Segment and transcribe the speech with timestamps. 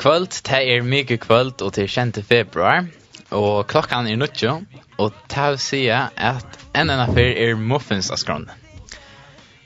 [0.00, 2.86] kvöld, det er mykje kvöld, og til kjente februar,
[3.30, 4.54] og klokkan er nuttjo,
[4.98, 8.56] og det vil si at en enn affyr er muffins av skrånne.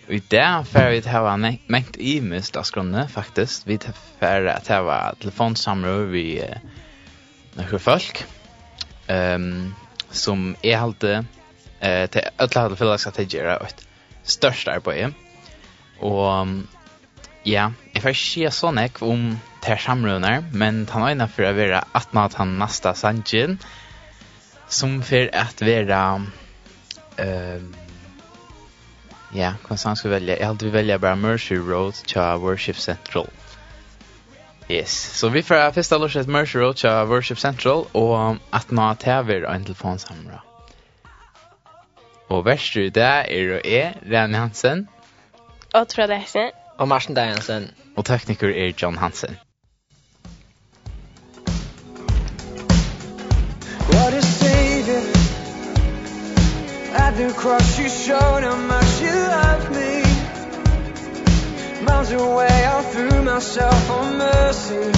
[0.09, 3.69] Og i det får vi til å ha mengt i mist av skrånne, faktisk.
[3.69, 6.59] Vi får til å ha telefonsamråd vi uh,
[7.55, 8.25] noen folk,
[9.09, 9.73] um,
[10.11, 11.23] som er halte,
[11.79, 13.87] uh, til alle halte fyllag skal til tilgjøre et
[14.35, 15.15] størst arbeid.
[16.05, 16.59] Og
[17.47, 19.29] ja, jeg får ikke sånn ek om
[19.65, 23.59] ter samrøvner, men han har innan for å være at man han nasta sanjen,
[24.69, 26.01] som for at være,
[27.21, 27.63] uh,
[29.35, 32.77] ja, hva som han skulle velge, jeg hadde vi velge bare Mercy Road til Worship
[32.77, 33.31] Central.
[34.71, 38.97] Yes, så vi får først av lorset Mercy Road til Worship Central, og at man
[38.97, 40.41] ter være en telefonsamrøv.
[42.33, 44.89] Og verst i det er og er Rane Hansen.
[45.75, 46.51] Og Trond Hansen.
[46.79, 47.71] Og Marsen Dajensen.
[47.97, 49.37] Og tekniker er John Hansen.
[53.87, 55.03] What a savior
[56.95, 60.03] At the cross you showed how much you loved me.
[61.85, 64.91] Miles away I threw myself on mercy.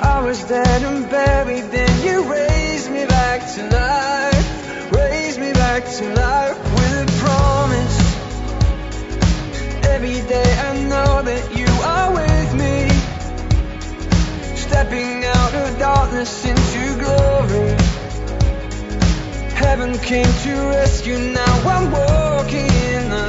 [0.00, 4.92] I was dead and buried then you raised me back to life.
[4.92, 7.98] Raised me back to life with a promise.
[9.94, 11.49] Every day I know that
[15.80, 17.70] darkness into glory.
[19.56, 23.19] Heaven came to rescue now I'm walking in the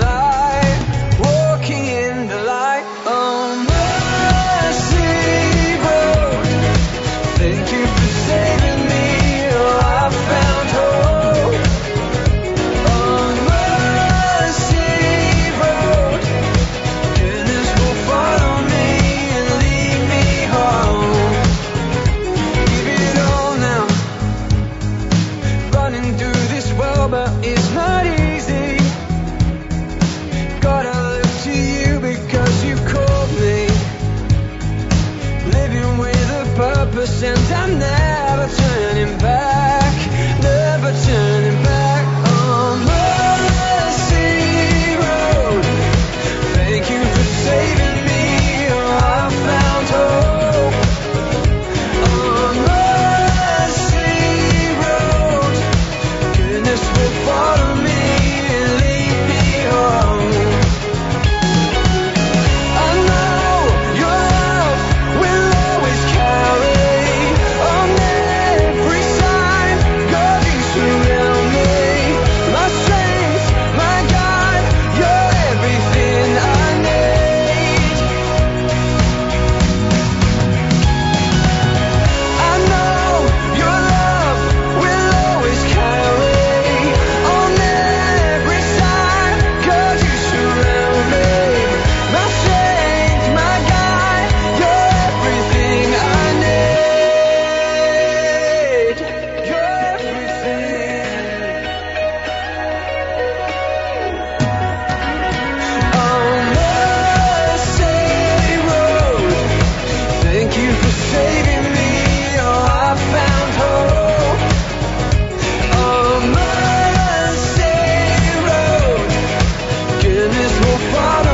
[120.31, 121.30] this will follow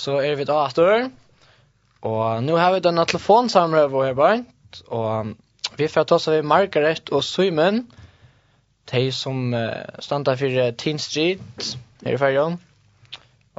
[0.00, 1.10] Så er vi da etter.
[2.08, 4.44] Og nå har vi denne telefonsamrøve her bare.
[4.88, 5.34] Og
[5.76, 7.82] vi får ta oss av Margaret og Simon.
[8.90, 11.74] De som uh, standa for Teen Street
[12.04, 12.56] her i fergen.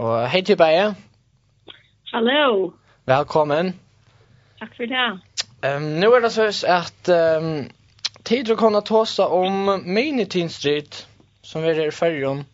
[0.02, 0.96] Og hei til Beie.
[2.12, 2.72] Hallo.
[3.06, 3.76] Velkommen.
[4.60, 5.06] Takk for det.
[5.62, 7.70] Um, nå er det så at um,
[8.26, 11.04] tid å kunne ta oss om Mini Teen Street
[11.46, 12.48] som er i fergen.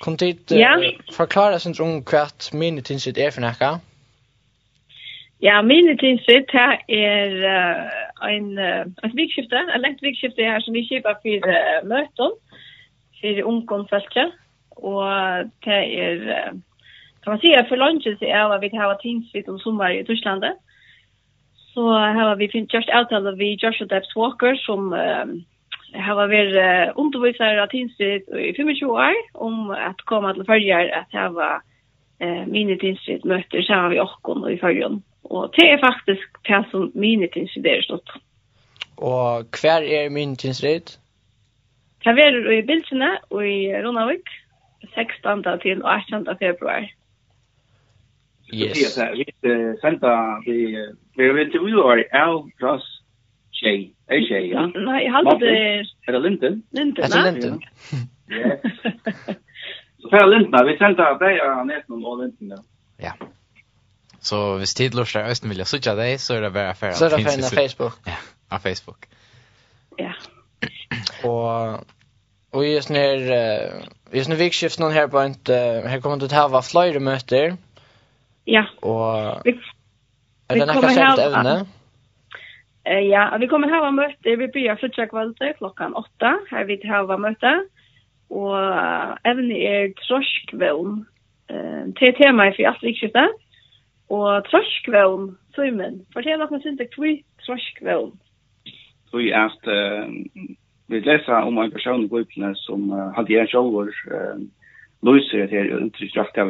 [0.00, 0.74] Kom dit uh, ja.
[1.12, 3.78] forklare sin drung kvart minitinsit er for nekka?
[5.42, 10.86] Ja, minitinsit her er uh, en, uh, et vikskifte, et lengt vikskifte her som vi
[10.86, 12.38] kjøper for uh, møten,
[13.20, 14.32] for ungdomfeltet,
[14.76, 16.56] og det er, uh,
[17.22, 20.44] kan man si, for så er at vi har tingsvitt om sommer i Tyskland.
[21.74, 25.26] så har vi finnet just avtale vi Joshua Debs Walker som uh,
[25.92, 31.14] Jeg har vært underviser av Tinstrid i 25 år om at komme til følger at
[31.16, 31.62] jeg var
[32.22, 35.00] uh, mine Tinstrid møter sammen med Åkken og i følgen.
[35.24, 38.12] Og det er faktisk det som mine Tinstrid er stått.
[38.98, 40.98] Og hver er mine Tinstrid?
[42.04, 44.28] Det er i Bilsene og i Ronavik
[44.94, 45.42] 16.
[45.62, 46.28] til 18.
[46.38, 46.84] februar.
[48.52, 48.76] Yes.
[48.76, 48.84] Vi
[49.80, 50.54] sender, vi,
[51.16, 52.04] vi, vi, vi, vi, vi,
[52.52, 52.97] vi,
[53.60, 53.94] Tjej.
[54.06, 54.66] Är tjej, ja?
[54.74, 55.84] Nej, jag hade det...
[56.06, 56.62] Är det Linden?
[56.70, 57.18] Linden, ja.
[57.18, 57.60] Är det Linden?
[58.26, 58.56] Ja.
[60.02, 62.62] Så för Linden, vi sända dig och Näsnum och Linden, ja.
[62.96, 63.26] Ja.
[64.20, 66.96] Så hvis tid lurer lustar Østen vil jeg sutja deg, så er det bare affæra.
[66.98, 67.98] Så er det affæra av Facebook.
[68.06, 68.16] Ja,
[68.50, 69.06] av Facebook.
[69.98, 70.12] Ja.
[71.24, 71.84] Og,
[72.52, 73.18] og i sånne her,
[74.12, 74.50] i sånne
[74.82, 77.56] noen her på en, her kommer du til å ha flere møter.
[78.46, 78.64] Ja.
[78.82, 81.56] Og, er det nekka sent evne?
[81.62, 81.77] Ja.
[82.88, 87.50] Ja, vi kommer ha møte, vi byrjar fyrtja kvalde klockan 8, Här vi hava møte,
[88.30, 88.56] og
[89.28, 90.94] evne er troskvån,
[91.98, 93.34] til temaet for alt vikskiftet,
[94.08, 97.12] og troskvån, Simon, fortell oss inte til kvui
[97.44, 98.14] troskvån.
[99.10, 99.68] Kvui er at
[100.88, 103.92] vi leser om en person i gruppen som hadde en sjolver,
[105.04, 106.48] løser det her uttrykkjakt av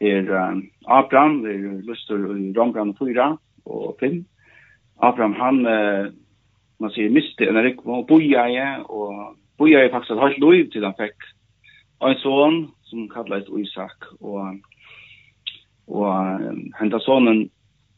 [0.00, 4.24] Det er Abraham, det vi løser i Rombrand 4 og 5,
[5.00, 6.06] Abraham han eh,
[6.78, 11.16] man säger miste en rikva och bojaje och bojaje faktiskt har lov till han fick
[12.00, 14.54] en son som kallades Isak och
[15.86, 16.14] och
[16.74, 17.48] hända sonen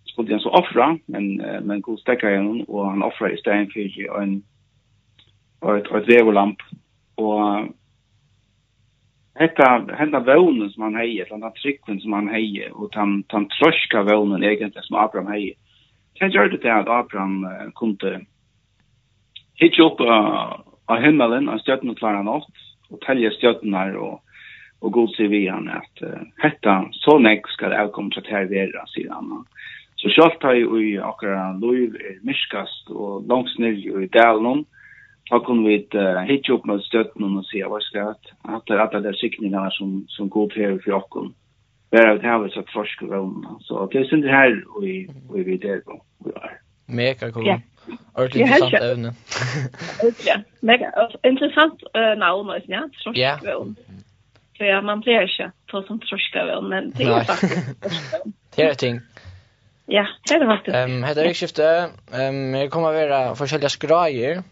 [0.04, 4.20] skulle han så offra men men god stäcka igen och han offra i sten för
[4.22, 4.42] en
[5.60, 6.58] och ett ett vevolamp
[7.14, 7.66] och
[9.34, 14.02] Hetta henda vånen som han heier, henda tryggven som han heier, og tan, tan trøska
[14.04, 15.56] vónen egentlig som Abraham heier,
[16.16, 17.46] Så jeg gjør det til at Abraham
[17.78, 18.20] kunne
[19.60, 20.00] hitje opp
[20.92, 22.50] av himmelen, av stjøttene klarer han opp,
[22.92, 24.20] og telje stjøttene her, og,
[24.82, 28.44] og god sier vi han at uh, hetta, så nek skal jeg komme til å
[28.50, 29.46] være, sier han.
[30.02, 34.66] Så selv har jeg i akkurat lov er myskast, og langt nere i delen,
[35.30, 37.86] Da kunne vi uh, hitje opp med støtten og si at
[38.66, 41.30] det er alle de sikningene som, som god til for åkken
[41.92, 44.94] vera ut havet så torsk og Så det er synd her og vi,
[45.34, 46.56] vi vet det på vi er.
[46.88, 47.46] Mega cool.
[47.46, 47.58] Ja.
[48.14, 49.14] Ordentlig interessant evne.
[50.28, 50.90] ja, mega.
[51.24, 52.82] Interessant uh, navn også, ja.
[53.04, 53.36] Torsk ja.
[54.56, 56.36] Så ja, man blir ikke på som torsk
[56.70, 57.72] men det er faktisk
[58.56, 59.00] Det er ting.
[59.88, 60.76] Ja, det er det faktisk.
[60.84, 61.68] Um, Hette Rikskifte,
[62.12, 64.42] um, jeg kommer å være forskjellige skrajer.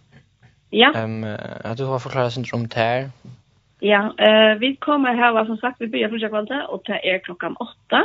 [0.72, 0.90] Ja.
[1.04, 3.10] Um, at du har forklaret syndrom til her.
[3.81, 7.56] Ja, eh, vi kommer här, som sagt, vi börjar första kvalitet och det är klockan
[7.56, 8.05] åtta.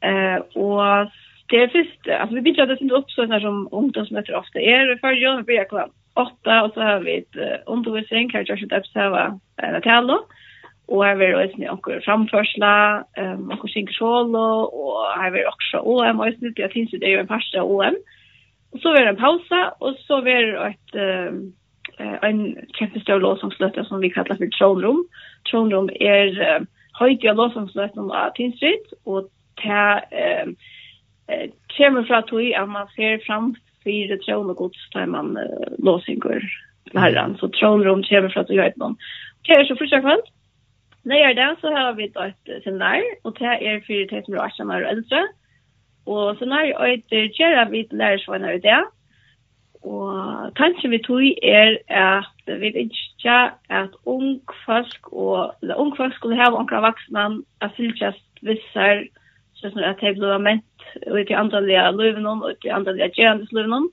[0.00, 1.10] Eh, och
[1.48, 4.86] det är först, alltså vi börjar det inte upp sådana som ungdomsmöter ofta är.
[4.86, 8.62] det gången vi börjar klockan åtta och så har vi ett uh, undervisning, här görs
[8.62, 10.26] ett uppsäva en tal då.
[10.86, 16.20] Och här är det också framförsla, um, och synka solo och här vill också OM
[16.20, 16.26] och
[16.56, 17.96] det finns ju det är ju en första OM.
[18.72, 20.94] Och så är det en pausa och så är det ett...
[21.30, 21.52] Um,
[21.98, 25.02] en kjempestor låsangsløte som vi kallar for tronrum.
[25.50, 26.66] Tronrum er uh,
[27.00, 29.28] høyt av låsangsløten av Tinsrit, og
[29.62, 30.52] det uh,
[31.30, 31.46] uh,
[31.76, 36.44] kommer fra tog at man ser fram fire tron og gods der man uh, låsinger
[36.94, 37.36] herran.
[37.40, 38.96] Så tronrum kommer fra tog høyt noen.
[39.46, 40.26] Det er så første kveld.
[41.10, 44.44] Nei, er det, så har vi et seminar, og det er fire til som er
[44.46, 45.22] 18 år og eldre.
[46.06, 48.82] Og seminar er et kjære vidt lærersvåner i det,
[49.82, 53.38] og kanskje vi tog er at vi ikke
[53.70, 59.02] at ung folk og eller ung folk skulle ha onkra vaksne at fylgjast vissar
[59.58, 63.90] sånn at de ble ment ut i andalige løven og ut i andalige gjerandes løven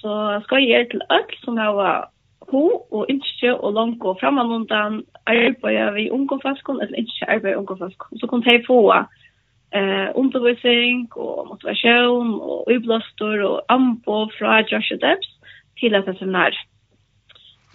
[0.00, 2.08] så skal jeg gjøre til alt som har
[2.52, 7.60] ho og ikke og langt og fremme noen arbeid vi unge folk eller ikke arbeid
[7.60, 8.80] unge folk så kan de få
[9.74, 15.30] eh undervisning og motivation og ublåstor og ambo fra Joshua Debs
[15.80, 16.54] til at seminar.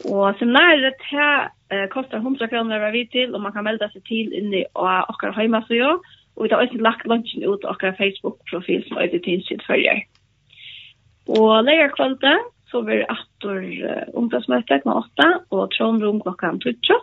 [0.05, 4.05] Og seminaret her eh, kostar 100 kroner hver vi til, og man kan melda seg
[4.07, 5.97] til inne av okkar heimasøya,
[6.35, 10.05] og vi har også lagt lunchen ut av okkar Facebook-profil som er til sitt følger.
[11.27, 12.37] Og leger kvalde,
[12.71, 16.95] så blir det atter uh, ungdomsmøte klokka 8, og trondrom klokka 12.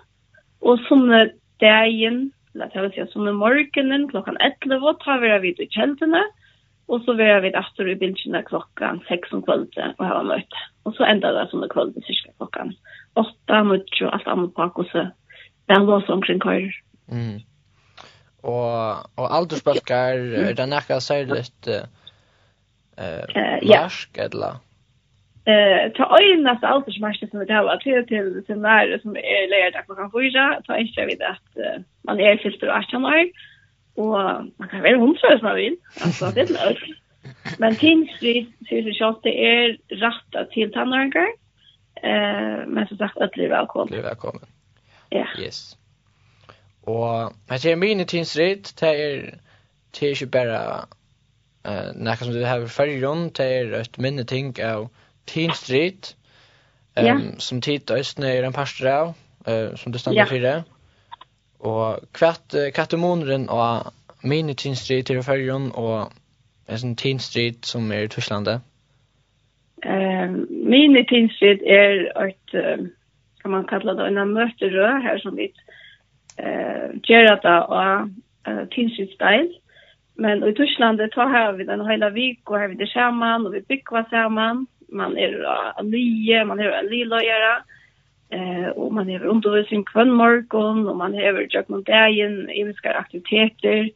[0.63, 1.27] Og sånne
[1.61, 6.23] dagen eller det vil si som i morgenen klokken 11 tar vi vid i kjeldene,
[6.89, 10.63] og så vil vi etter i bildene klokken 6 om kvöldet og ha møte.
[10.87, 12.73] Og så enda det som i kvöldet cirka klokken
[13.19, 14.95] 8, møte jo alt annet på oss.
[14.95, 16.73] Det er lås omkring køyre.
[17.13, 17.43] Mm.
[18.47, 21.83] Og, og aldersbøkker, er det nekka særlig uh,
[22.97, 23.25] uh,
[23.67, 23.83] ja.
[23.83, 24.63] marsk eller?
[25.47, 29.49] Eh, ta öjnas allt som mest som det har till till till när som er
[29.49, 31.51] lärda på kan fyra, ta inte vid att
[32.03, 33.31] man er fyllt och att man
[33.97, 35.77] og man kan väl hundra som man vill.
[36.05, 36.79] Alltså det er lös.
[37.59, 41.33] Men tingsri syr sig att det är rätta til tandläkare.
[42.03, 43.89] Eh, men som sagt att livet välkommen.
[43.91, 44.45] Livet välkommen.
[45.11, 45.27] Ja.
[45.39, 45.79] Yes.
[46.87, 49.31] Og her ser mine tinsrit, det er
[49.95, 50.61] det er ikke bare
[51.69, 54.89] uh, nekka som du har i fyrrjon, det er et minne ting av
[55.27, 56.15] Teen Street,
[56.97, 57.17] um, ja.
[57.39, 59.13] som tid østene er en pastor av,
[59.49, 60.29] uh, som det stender ja.
[60.31, 60.55] fire.
[61.61, 63.93] Og kvart uh, kattemoneren og
[64.23, 66.13] mini Teen Street i Førjun og
[66.69, 68.65] en sånn Teen Street som er i Tysklandet.
[69.87, 72.87] Um, mini Teen Street er et, uh,
[73.43, 75.51] kan man kalla det, en møterød her som vi
[76.41, 78.09] uh, gjør det av
[78.49, 79.53] uh, Teen Street Style.
[80.17, 83.61] Men i Tyskland tar vi den hela vik, og har vi det sammen, og vi
[83.61, 87.63] bygger sammen man är nye, man är en lillöjare,
[88.31, 93.91] eh, och man är undervisning kvann morgon, och man har jag man dagen, eviska aktiviteter,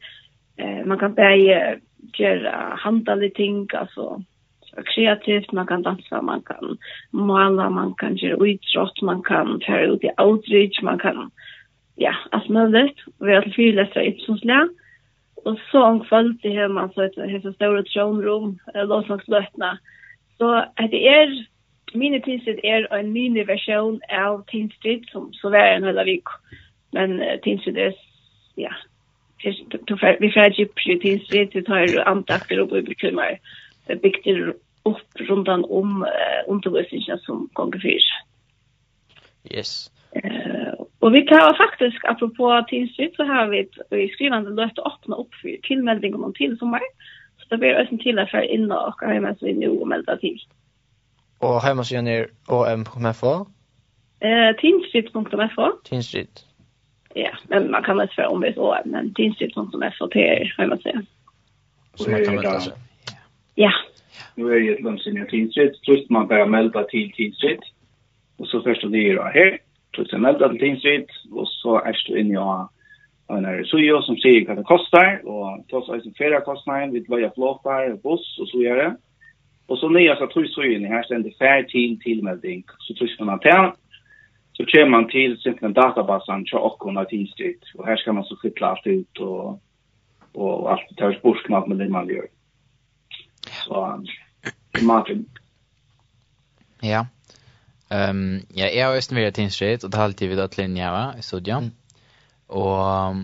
[0.57, 1.79] eh, man kan bare
[2.17, 4.23] gjøre handla ting, alltså
[4.61, 6.77] så kreativt, man kan dansa, man kan
[7.11, 11.31] måla, man kan göra utrått, man kan färra ut i outreach, man kan,
[11.95, 12.99] ja, allt möjligt.
[13.19, 14.69] Vi har til fire läsare i Ipsonsläge,
[15.45, 19.77] Og så om kvöld til man så et det store tronrum, låsangsløtene,
[20.41, 21.33] Så det er,
[21.93, 26.31] mine tinstrid er en mini versjon av tinstrid, som så var en hele vik.
[26.97, 27.93] Men uh, tinstrid er,
[28.57, 28.73] ja,
[29.43, 33.37] vi får ikke prøve tinstrid, vi tar antakter og bibelkummer,
[34.01, 34.53] bygger
[34.89, 38.11] upp runt om uh, undervisningen som ganger fyr.
[39.53, 39.91] Yes.
[40.25, 43.59] Uh, och vi kan faktiskt apropå tinstrid, så har vi
[44.05, 46.81] i skrivande løft öppna upp för tillmälningar tilmeldingen om til sommer.
[46.81, 47.20] Uh,
[47.51, 50.15] så blir det til at fære inn og akkurat hjemme så vi nå og melder
[50.15, 50.37] til.
[51.39, 52.15] Og hjemme så gjerne
[52.47, 53.33] om.fo?
[54.21, 55.67] Eh, teenstreet.fo.
[55.89, 56.45] Teenstreet.
[57.15, 60.93] Ja, men man kan også fære om hvis om, men teenstreet.fo til er hjemme så.
[61.95, 62.73] Så man kan melde seg.
[63.57, 63.71] Ja.
[64.35, 65.71] Nu är det ett långsinnigt tidsrätt.
[65.85, 67.63] Först man bara melda till tidsrätt.
[68.37, 69.57] Och så först och det är här.
[69.95, 71.09] Så man melda till tidsrätt.
[71.31, 72.67] Och så är det inne i
[73.29, 77.03] en er sujo som sier hva det kostar, og til oss eisen flere kostnader, vi
[77.07, 78.91] løyer flåtar, buss og så gjør det.
[79.71, 83.71] Og så nye så tror sujen her stender fær til tilmelding, så tror man til,
[84.57, 88.35] så kommer man til simpelthen databasen til åkken av tidsstyrt, og her skal man så
[88.41, 89.61] fytle alt ut og,
[90.35, 92.27] og alt det tar spørsmål med det man gjør.
[93.63, 93.79] Så,
[94.83, 95.25] Martin.
[96.83, 97.05] Ja.
[97.91, 100.57] Ehm um, ja, jag har östen vid ett instrit och det har alltid vid att
[100.57, 101.63] linja va i studion.
[101.63, 101.71] Mm.
[102.51, 103.15] Og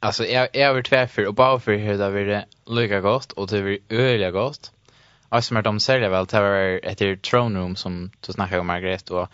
[0.00, 3.48] alltså jag jag har varit för och bara för hur det blir lika gott och
[3.48, 4.72] det blir öliga gott.
[5.30, 9.10] som med de säljer väl det var ett throne room som du snackade om Margaret
[9.10, 9.28] och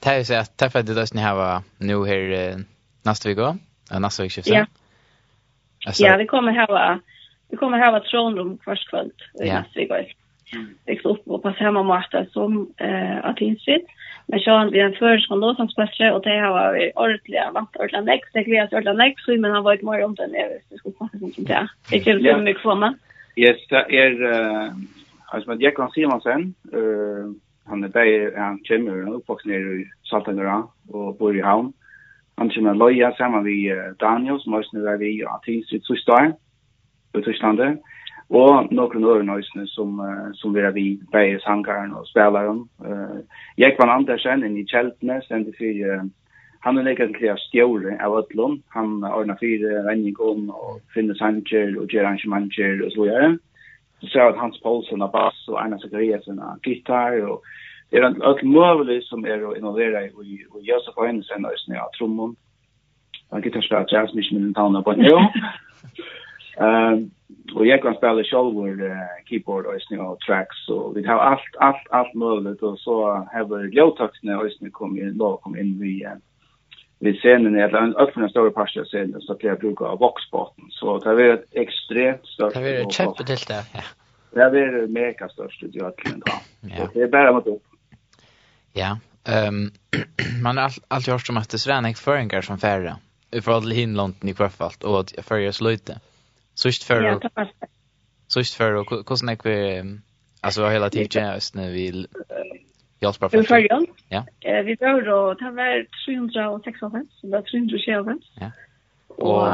[0.00, 2.64] det är så att därför det ni har nu här
[3.02, 3.58] nästa vecka.
[4.00, 4.40] Nästa vecka.
[4.44, 4.66] Ja.
[5.86, 6.98] Alltså, ja, vi kommer ha
[7.50, 8.58] vi kommer här va throne room
[9.34, 9.60] i Ja.
[9.60, 10.14] nästa vecka.
[10.86, 11.86] Växa upp och passa hemma och
[12.32, 13.90] som eh att insikt.
[14.28, 17.78] Men så han blir en førsk og låsangsmestrer, og det har vært ordentlig, han vant
[17.78, 20.74] ordentlig nekst, det krevet ordentlig nekst, men han var ikke mer om den, jeg visste
[20.74, 21.62] det skulle passe sånn det.
[21.94, 22.96] Ikke det med mikrofonen.
[23.38, 24.16] Yes, det er,
[25.30, 26.48] altså, men Jekon Simonsen,
[27.70, 30.58] han er bare, han kommer, han er oppvoksen nere i Saltangara,
[30.90, 31.70] og bor i Havn.
[32.38, 35.80] Han kommer med Løya sammen med Daniel, som også nå er vi i Atins i
[35.86, 36.34] Tyskland,
[37.14, 37.78] i Tysklandet
[38.30, 42.64] og noen øren nøysene som, uh, som vera vi bærer sangaren og spelaren.
[42.82, 43.22] Uh,
[43.58, 46.06] jeg var Andersen inn i kjeltene, sendte for uh,
[46.66, 48.62] han er lekkert til stjåre av Øtlund.
[48.74, 53.28] Han ordna fire regninger og finne sanger og gjør arrangementer og så videre.
[54.00, 57.44] Så ser at Hans Poulsen har bass og Einar Zakariasen har gitar og
[57.90, 61.92] det er alt mulig som er å involvere i, i Josef Øynesen og Øysen av
[61.94, 62.34] Trommon.
[63.32, 65.20] Han gitarspiller jazz, mye med den talen på en jo.
[66.58, 67.10] Um,
[67.54, 71.56] och jag kan spela själv uh, keyboard och snö och tracks så vi har allt
[71.58, 76.04] allt allt möjligt och så har ljudtaxen och snö kom in då kom in vi
[76.04, 76.12] uh,
[76.98, 80.98] vi scenen är en öppen stor passion scen så att jag brukar av boxbotten så
[80.98, 84.50] det är ett extremt stort Det är ett kämpe till det ja.
[84.50, 86.32] Det är mega störst i öknen då.
[86.60, 86.88] Ja.
[86.94, 87.62] Det är bara mot upp.
[88.72, 88.98] Ja.
[89.24, 89.70] Ehm
[90.42, 92.96] man har alltid hört om att det är en där som färre.
[93.30, 95.92] I förhållande till Hinlanden i kvarfallt och att jag färger slöjte.
[95.92, 96.15] Ja.
[96.56, 97.20] Sist för ja,
[98.28, 99.82] Sist för och hur snack vi
[100.40, 102.06] alltså hela tiden just när vi
[103.00, 103.84] Jag sparar För ja.
[104.08, 104.26] Ja.
[104.40, 108.20] Eh vi då då ta väl 306 så där 307.
[108.40, 108.50] Ja.
[109.08, 109.48] Och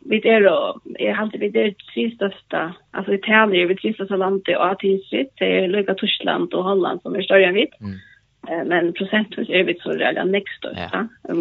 [0.00, 4.70] vi är då är alltid vi det sista alltså Italien vi sista så landet och
[4.70, 7.66] att det är lika Tyskland och Holland som är större än vi.
[7.80, 8.68] Mm.
[8.68, 11.08] Men procentvis är vi så där nästa största.
[11.22, 11.34] Ja.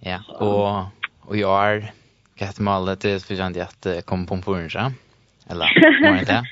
[0.00, 0.20] Ja.
[0.46, 1.92] Och och jag är
[2.42, 4.92] ett mål till förjant att komma på puncha.
[5.50, 5.66] Eller
[6.02, 6.42] vad är det?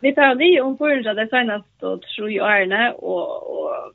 [0.00, 3.92] Vi tar det om puncha det senaste och tror jag är och och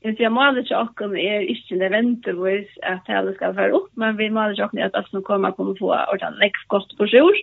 [0.00, 4.30] Jag ser målet jag och är inte nödvändigtvis att hela ska föra upp, men vi
[4.30, 7.36] målet jag att att som kommer kommer få ordan läggs kost på sjur.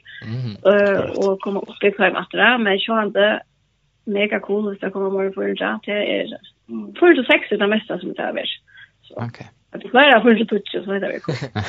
[0.71, 3.41] Eh och komma upp i fem att det men jag inte
[4.05, 5.81] mega cool hvis det kommer bare for en chat.
[5.85, 6.37] Det är
[6.99, 8.49] för det sex det mesta som det är er.
[9.15, 9.47] Okej.
[9.71, 11.35] Att det klarar för en touch så det är cool.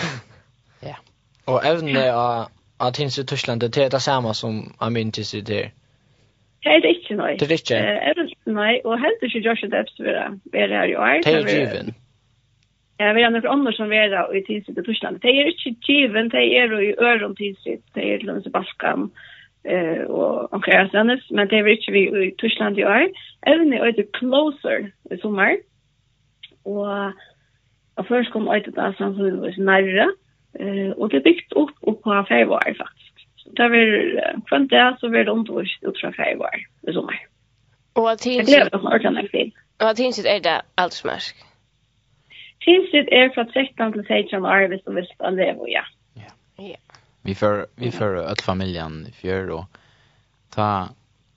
[0.81, 0.97] Ja
[1.47, 2.49] evne av
[2.79, 5.71] av tins i Tyskland det er det samme som av min tins i det.
[6.63, 7.37] Det är inte nej.
[7.37, 7.77] Det ikke, inte.
[7.77, 10.39] Är det nej och helt är Josh det efter det.
[10.53, 11.23] Vi är här i år.
[11.25, 11.95] Det er är given.
[12.99, 15.21] Ja, vi har noen andre som vi är i Tyskland i Tyskland.
[15.21, 17.83] Det er ikke given, det jo i øren öron Tyskland.
[17.95, 19.11] Det är Lunds Baskan
[19.65, 23.09] eh och och Ersanes men det ikke vi i Tyskland i år
[23.47, 25.57] även det closer i sommer,
[26.65, 27.13] og
[27.97, 30.11] och först kom ut det där som vi var närra
[30.61, 33.27] Eh, og det er bygd opp, opp på fervar, faktisk.
[33.37, 37.19] Så det er kvant det, så blir det undervist ut fra fervar i sommer.
[37.95, 38.47] Og at hinsitt...
[38.47, 39.53] Det gleder meg ordentlig til.
[39.81, 41.45] Og at hinsitt er det alt smørsk?
[42.65, 45.85] Hinsitt er fra 13 til 16 år, hvis du visst at det och ja.
[46.17, 46.31] Ja.
[46.59, 46.81] ja.
[47.23, 49.65] Vi får, vi får öll familjen i fjör och
[50.51, 50.89] ta,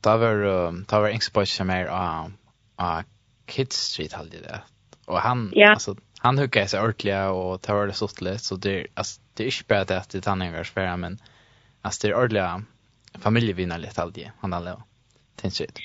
[0.02, 3.04] ta var, ta var engst mer som är av
[3.48, 4.62] Kids Street halde det.
[5.06, 5.70] Och han, ja.
[5.70, 9.64] alltså, han huggar sig ordentligt och tar det sått så det alltså det är inte
[9.68, 11.18] bara det att det han är värre men
[11.82, 12.68] alltså det är ordentligt
[13.24, 14.84] familjevinner lite alltid han alla
[15.42, 15.80] tänker ut.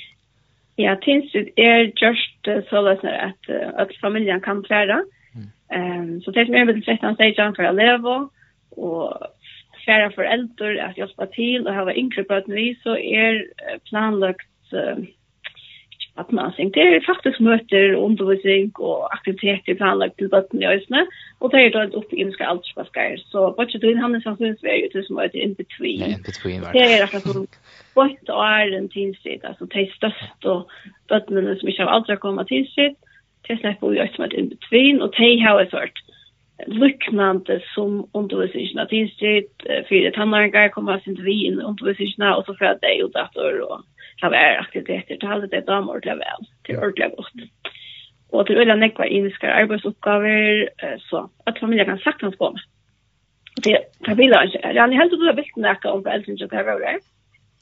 [0.77, 5.03] Ja, tinsit er just uh, så løsner at uh, at familjen kan færa.
[5.73, 8.17] Ehm um, så det som er veldig slett han sier han for å leve
[8.77, 9.27] og
[9.85, 13.45] færa foreldre at hjelpe til og ha yngre bøten vi så er
[13.89, 15.01] planlagt uh,
[16.19, 16.75] at man vattnasing.
[16.75, 21.07] Det er faktisk møter, undervisning og aktiviteter planlagt til bøtten i øsene,
[21.41, 23.17] og det er da et oppgivenske aldersbaskar.
[23.31, 26.01] Så bare Bocchetuin, han er sannsynligvis ved ute som møter in between.
[26.01, 26.83] Ja, in between, var det.
[26.83, 27.47] Er akkurat som
[27.97, 30.61] bøtt og er en tilsitt, altså det er størst og
[31.09, 32.99] bøttene som ikke har aldri kommet tilsitt,
[33.49, 35.99] det slipper vi også møte in between, og det har jeg sort
[36.67, 42.55] lyknande som undervisningen av tilsitt, fire tannargar kommer sin til vi inn undervisningen, og så
[42.59, 43.81] fra deg og dator og
[44.21, 47.49] klaveraktiviteter, til alle det damer ordentlig vel, til ordentlig godt.
[48.33, 50.69] Og til øyne nekvar iniske arbeidsoppgaver,
[51.09, 52.63] så at familien kan sagtens gå med.
[53.65, 54.61] Det tar vi da ikke.
[54.81, 57.01] Rani, helt du har vilt nekka om foreldrene som kan være her.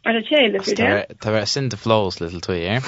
[0.07, 1.05] Er det kjeilig for det?
[1.23, 2.79] Det var sint flows litt tog, ja.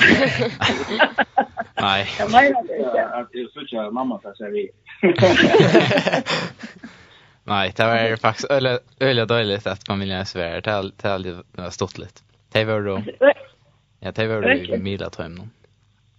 [1.82, 2.00] Nei.
[2.18, 3.02] Jeg mener det ikke.
[3.34, 4.64] Jeg tror ikke mamma tar seg vi.
[7.44, 8.50] Nej, det var faktiskt
[9.00, 10.60] öliga dåligt att familjen är svär.
[10.60, 10.78] Det har
[11.14, 12.20] alltid stått lite.
[12.52, 13.02] Det var då.
[14.02, 15.48] Ja, det var det mila tøym nå.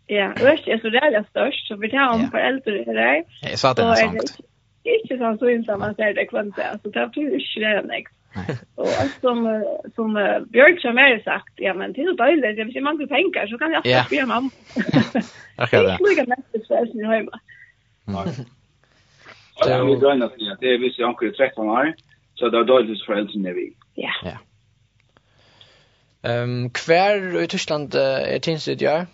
[0.09, 3.23] Ja, Ørst er så rævlig størst, så vi tar om foreldre her.
[3.43, 4.41] Ja, jeg sa det var sankt.
[4.83, 8.11] Ikke sånn så innsam at det er det kvante, altså det betyr ikke det enn
[8.81, 8.87] Og
[9.21, 9.45] som,
[9.95, 10.17] som
[10.53, 13.57] Bjørk som er sagt, ja, men det er jo døylig, hvis jeg mangler penger, så
[13.61, 14.49] kan jeg alltid spille mamma.
[15.63, 15.91] Akkurat det.
[15.91, 17.41] Det er ikke like mest spørsmål i høyma.
[18.15, 18.25] Nei.
[19.63, 20.29] Det er jo døylig
[20.61, 21.93] det er hvis jeg anker i trekk han
[22.35, 23.67] så det er døylig for foreldrene vi.
[24.01, 24.13] Ja.
[24.25, 24.37] Ja.
[26.23, 29.05] Ehm kvar i Tyskland uh, er är tinsid ja.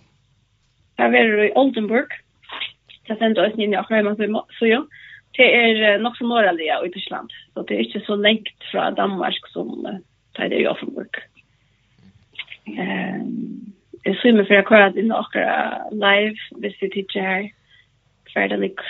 [0.97, 2.09] Här är i Oldenburg.
[3.07, 4.85] Det sen oss är i också hemma så ja.
[5.37, 7.31] Det är nog så norrliga i Tyskland.
[7.53, 9.97] Så det är inte så långt från Danmark som uh,
[10.37, 11.15] det är i Oldenburg.
[12.77, 13.69] Ehm
[14.05, 17.47] Jeg svimmer for jeg kører inn akkurat live hvis vi tidser her.
[18.33, 18.85] Hver det ligger.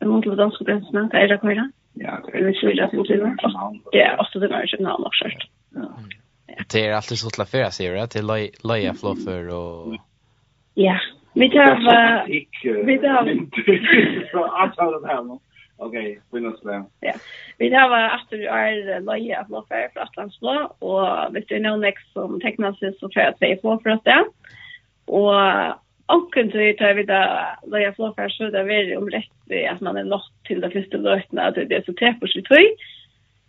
[0.00, 1.68] Jeg må til å danske brensene, det er det kører.
[2.00, 5.24] Ja, det är ju jag som Ja, och så det är ju Köpenhamn också.
[5.74, 5.98] Ja.
[6.72, 8.26] Det är alltid så att lära sig det till
[8.64, 9.94] leja fluffer och
[10.74, 10.98] Ja,
[11.34, 12.26] vi tar
[12.84, 15.38] vi tar så allt av det här.
[15.76, 16.84] Okej, vi nås där.
[17.00, 17.12] Ja.
[17.58, 22.40] Vi tar att du är leja fluffer för Atlantsblå och vet du någon next som
[22.40, 24.24] tecknas så för att säga på för oss det.
[25.06, 25.34] Och
[26.08, 27.22] Onken så tar vi da,
[27.68, 30.62] da jeg flår for så det er om rett ved at man er nått til
[30.64, 32.64] det første løtene, at det er så tre på sitt høy.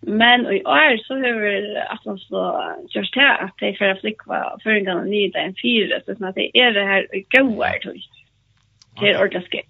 [0.03, 2.43] Men i år så har vi at man så
[2.91, 6.49] kjørs til at de får flikva føringene nye til en fire, så sånn at det
[6.55, 7.99] er det her i gøyere høy.
[8.99, 9.69] Det er ordentlig skik.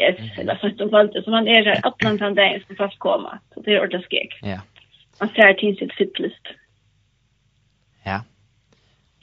[0.00, 3.36] Yes, eller først som fremst, så man er her atlant han dagen som fast kommer,
[3.52, 4.32] så det er ordentlig skik.
[4.42, 4.62] Ja.
[5.20, 6.54] Man ser til sitt fittlist.
[8.08, 8.22] Ja.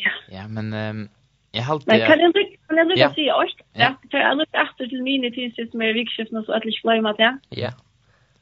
[0.05, 0.13] Ja.
[0.29, 0.69] Ja, men...
[0.73, 1.09] Um
[1.51, 2.33] Jag halt Men Kan jag
[2.67, 3.55] kan jag lucka se oss?
[3.73, 6.65] Ja, för jag lucka efter till min det finns just mer vikskiften och så att
[6.65, 7.37] jag glömmer det.
[7.49, 7.69] Ja.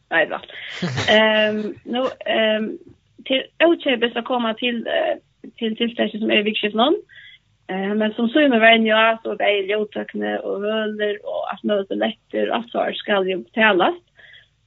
[0.10, 0.42] Nej va.
[1.10, 2.78] Ehm nu ehm
[3.26, 4.88] till OTB så komma till
[5.58, 6.96] till tillställning som är vikskiften.
[7.68, 11.64] Eh men som så med vem jag så det är ljutakne och höller och att
[11.64, 13.96] möta lätter och allt så ska ju betalas.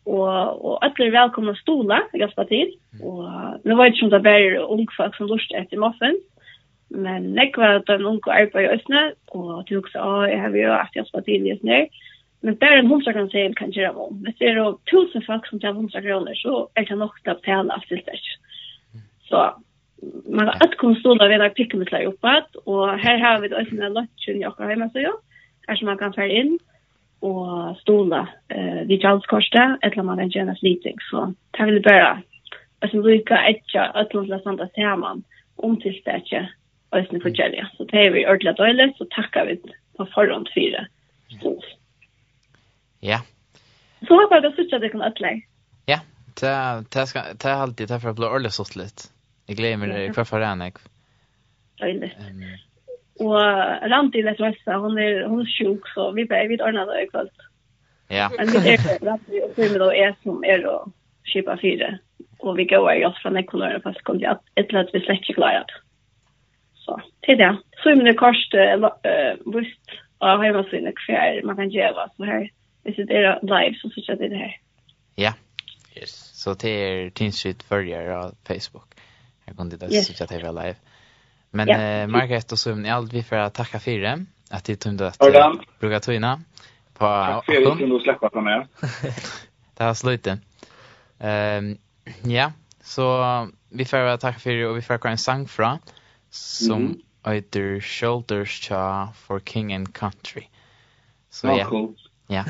[0.05, 2.72] Och och alla är välkomna stola, jag ska till.
[3.02, 3.24] Och
[3.64, 6.22] nu var det som det där ung folk som lust efter muffins.
[6.92, 9.02] Men nek var at en unge arbeid i Østene,
[9.33, 11.87] og til også, å, jeg har jo at jeg spart inn i Østene.
[12.42, 14.16] Men bare en hundra kan säga kan gjøre om.
[14.24, 17.33] Hvis det er jo tusen folk som tar hundra kroner, så er det nok til
[17.33, 18.18] å betale av til det.
[19.28, 19.44] Så
[20.28, 23.62] man har ett konstola ved å pikke med seg uppåt, og her har vi det
[23.62, 25.16] Østene lunchen i akkurat hjemme, så jo.
[25.68, 26.57] her som man kan fære inn,
[27.22, 30.98] og stola eh, vid Jalskorset, eller man kan gjøre sliting.
[31.09, 32.16] Så det vil bare,
[32.83, 35.22] altså, lykke etter at man skal stå sammen
[35.62, 36.50] om tilstekket
[36.96, 37.68] øyne for Jellia.
[37.76, 39.57] Så det er vi ordentlig døylig, så takker vi
[39.98, 40.87] på forhånd fire
[41.38, 41.64] stål.
[43.02, 43.18] Ja.
[44.07, 45.46] Så håper jeg at jeg synes det kan ødelegge.
[45.88, 45.98] Ja,
[46.40, 49.07] det er alltid derfor jeg blir ordentlig sånn litt.
[49.48, 50.78] Jeg gleder meg i hvert fall enn jeg.
[51.83, 52.12] Døylig.
[53.22, 53.38] Og
[53.92, 57.11] Randi lett Vesta, hun er, hun er sjuk, så vi bare vidt ordnet det i
[57.11, 57.46] kveld.
[58.12, 58.28] Ja.
[58.38, 60.90] Men vi er Randi og Fumid og jeg som er og
[61.31, 61.94] kjipa fire.
[62.42, 65.05] Og vi går i oss fra nekkonøren, fast kom til at et eller annet vi
[65.05, 65.83] slett ikke klarer det.
[66.85, 67.57] Så till det.
[67.83, 72.51] Så i mina kors eh visst av hemma sina kvar man kan göra så här.
[72.85, 74.57] Det er det live så så det här.
[75.14, 75.33] Ja.
[75.97, 76.31] Yes.
[76.35, 78.95] Så det är tinsit följare av Facebook.
[79.45, 80.16] Jag kunde det yes.
[80.16, 80.77] så att det var live.
[81.51, 81.81] Men ja.
[81.81, 84.25] eh, Margaret och Sumni, allt vi för att tacka för det.
[84.51, 86.40] Att det tog att eh, bruka tyna.
[86.95, 88.66] På, Tack för att du släppa från er.
[89.77, 90.38] det var slutet.
[91.18, 91.79] Um,
[92.33, 95.79] ja, så vi får tacka för det och vi får en sang från
[96.35, 97.33] som mm -hmm.
[97.33, 100.42] heter Shoulders Cha for King and Country.
[101.31, 101.64] Så Ja, ja.
[101.64, 101.95] Cool.
[102.27, 102.45] Ja.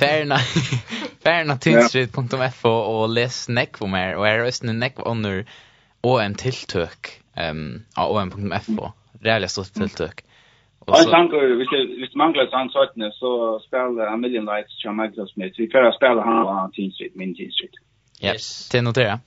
[0.00, 0.36] Färna
[1.22, 5.46] Färna tinstrid.fo och läs neck på mer och är ösnen neck under
[6.00, 8.92] OM tilltök ehm av om.fo.
[9.20, 10.24] Rejält stort tilltök.
[10.78, 14.96] Och så tänker vi ska vi manglar sånt sånt så spelar a million lights från
[14.96, 15.54] Magnus Smith.
[15.58, 17.70] Vi får spela han på tinstrid min tinstrid.
[18.22, 18.68] Yes.
[18.68, 19.20] Det notera.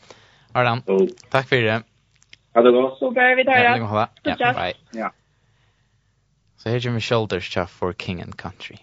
[0.54, 0.82] Ardan,
[1.30, 1.84] tack för det.
[2.54, 3.00] Ha det godt.
[3.00, 4.08] Super, vi tar ja.
[4.24, 4.74] Ja, ja bye.
[4.94, 5.10] Ja.
[6.58, 8.78] Så her kommer Shoulders Chaff for King and Country.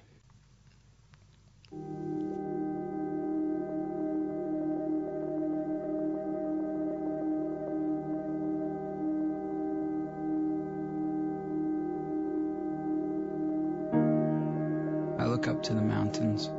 [15.18, 16.50] I look up to the mountains.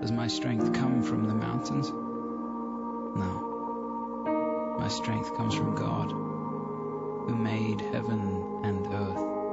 [0.00, 1.90] Does my strength come from the mountains?
[3.16, 3.53] No.
[4.78, 9.44] My strength comes from God, who made heaven and earth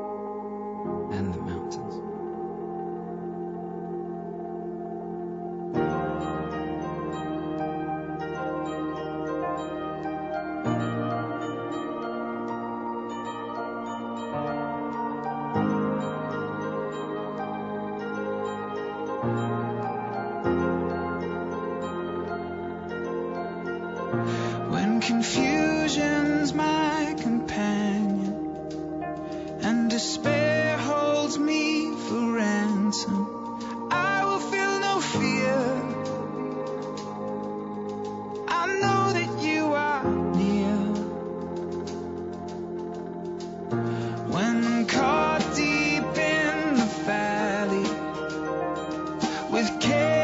[1.14, 2.11] and the mountains.
[49.52, 50.21] with care.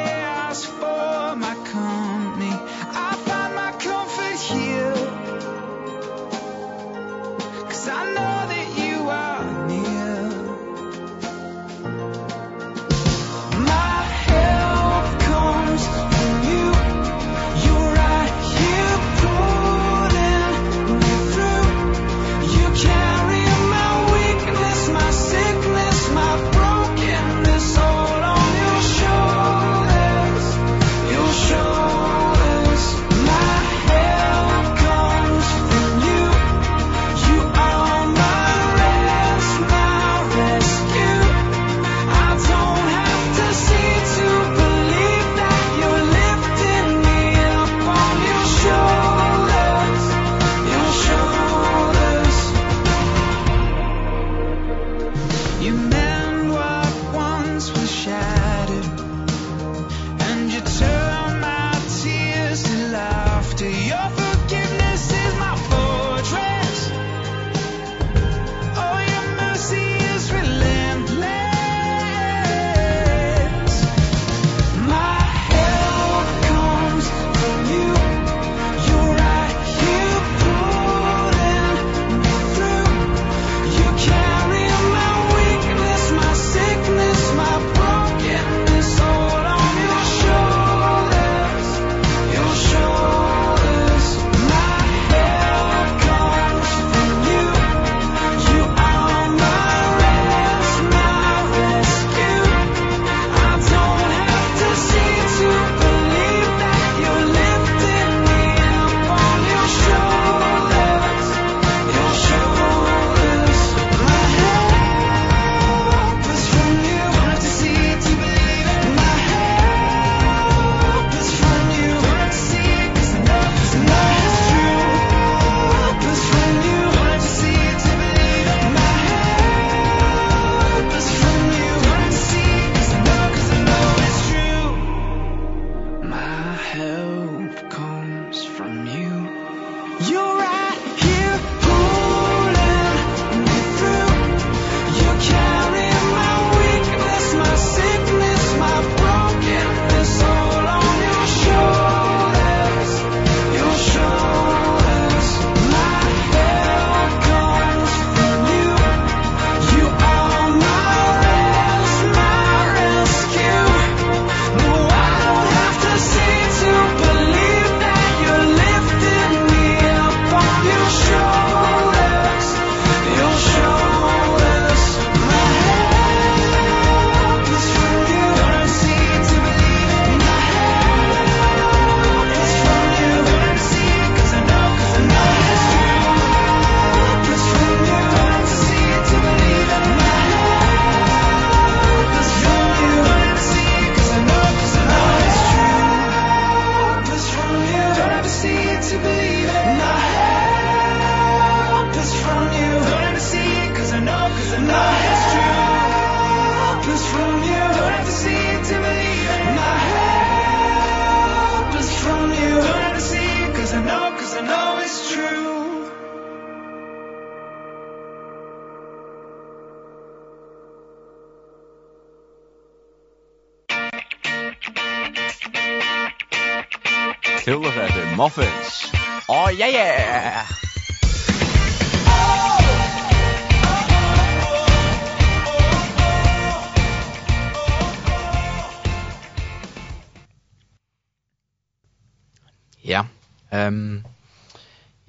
[242.88, 243.06] Ja.
[243.52, 244.04] Ehm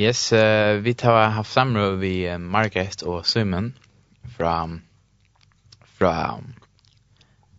[0.00, 3.74] Yes, uh, vi tar haft samråd vi uh, Margaret og Simon
[4.36, 4.68] fra
[5.98, 6.40] fra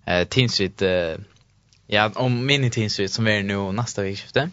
[0.07, 1.23] eh uh, Teen Street uh,
[1.89, 4.49] ja, om mini Teen Street som er nu nästa vecka.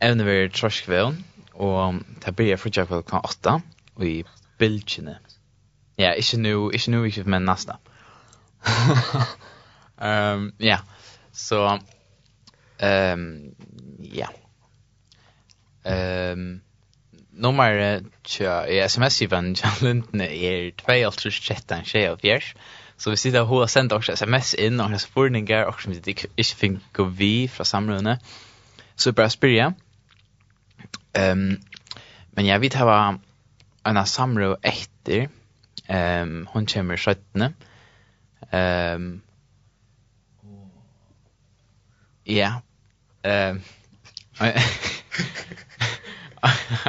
[0.00, 1.16] Även över Troskville
[1.54, 3.60] og det blir for jag klockan 8
[3.94, 4.24] og i
[4.58, 5.18] Bilchene.
[5.98, 7.76] Ja, inte nu, inte nu, inte men nästa.
[10.00, 10.78] Ehm um, ja.
[11.32, 11.78] Så
[12.80, 13.54] Ehm
[14.00, 14.28] ja.
[15.84, 16.62] Ehm
[17.36, 22.54] nummer tja i SMS van Linden er 2.13.6
[22.96, 26.00] Så vi sitter og har sendt også sms inn og har spurninger og som vi
[26.14, 28.16] ikke fikk gå vi fra samrørende.
[28.96, 29.72] Så bare spør jeg.
[32.36, 33.18] Men jeg vet hva
[33.86, 35.28] en av samrø etter.
[35.86, 37.54] Um, hun kommer 17.
[38.52, 39.22] Um,
[42.26, 42.56] ja,
[43.26, 43.60] Ehm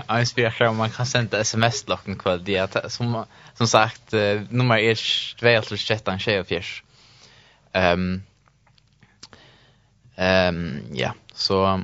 [0.08, 4.12] Jag spelar själv man kan sända sms locken kväll det som som sagt
[4.50, 4.96] nummer är
[5.40, 6.84] 213 tjej och fjärs.
[7.72, 8.22] Ehm
[10.16, 11.84] Ehm ja, så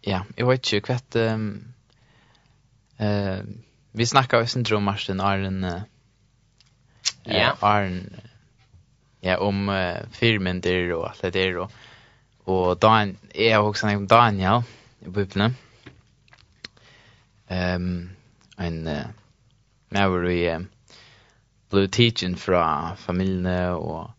[0.00, 1.74] ja, jag vet ju kvätt ehm
[2.98, 3.38] eh
[3.92, 5.82] vi snackar ju syndrom Martin Arn eh
[7.22, 8.20] ja, Arn
[9.20, 11.72] ja om uh, filmen där och allt det där och
[12.46, 14.62] Og Dan, jeg har også snakket om Daniel
[15.00, 15.56] i Bibelen.
[17.50, 18.10] Um,
[18.60, 19.10] en uh,
[19.90, 20.62] maver vi uh,
[21.70, 24.10] blue teaching fra familiene og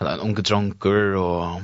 [0.00, 1.62] eller en unge dronker og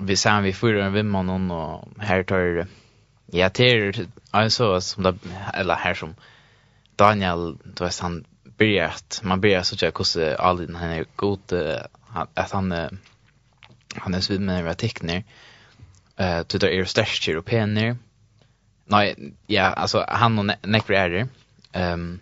[0.00, 2.64] vi sa vi fyrer en vimmann og her tar
[3.32, 5.14] ja, til altså som det,
[5.54, 6.14] eller her som
[6.98, 8.24] Daniel, du vet han
[8.58, 12.72] byrjar at man byrjar så tjekk hos alle den her god at han
[14.00, 15.24] han är svid med några teckner.
[16.16, 17.96] Eh till det är stash europeaner.
[18.84, 21.28] Nej, ja, alltså han och Necro är det.
[21.72, 22.20] Ehm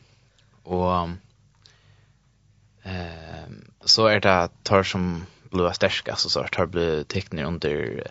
[0.62, 1.08] och
[2.82, 8.02] ehm så är det tar som blåa stärska så så tar blå teckner under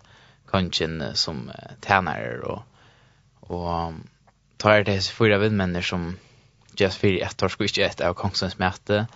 [0.51, 1.51] kanchen som
[1.87, 2.63] tjänare och
[3.39, 3.93] och
[4.57, 6.17] tar det så fyra vindmänner som
[6.77, 9.07] just för ett tar skulle inte ett av konstens mäte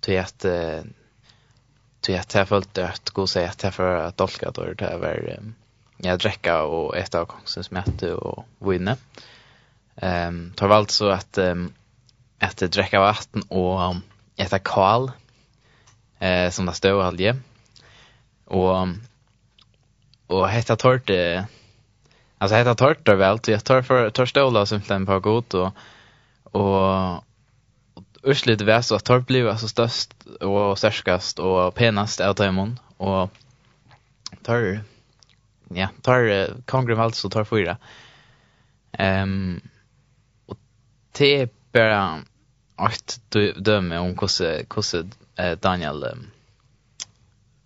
[0.00, 0.44] till att
[2.00, 5.40] Så jag tar fullt dött gå säga att för att dolka då det här
[5.96, 8.96] jag dräcka och äta av konstens mätte och vinna.
[9.96, 11.72] Ehm tar väl så att um,
[12.38, 14.02] att dräcka vatten och um,
[14.36, 15.12] äta kal
[16.18, 17.36] eh som det står allje.
[18.44, 18.88] Och
[20.26, 21.44] och hetta tort eh,
[22.38, 25.72] alltså hetta torrt väl till jag tar för tar stola som på gott och
[26.42, 27.24] och
[28.22, 32.80] Urslit var så att Torp blev alltså störst och särskast och penast av Taimon.
[32.96, 33.30] och
[34.42, 34.80] tar
[35.68, 37.76] ja, tar Kongren alltså tar fyra.
[38.92, 39.60] Ehm um,
[40.46, 40.58] och
[41.18, 42.22] det är bara
[42.76, 44.64] att döma om hur
[45.36, 46.30] hur Daniel um,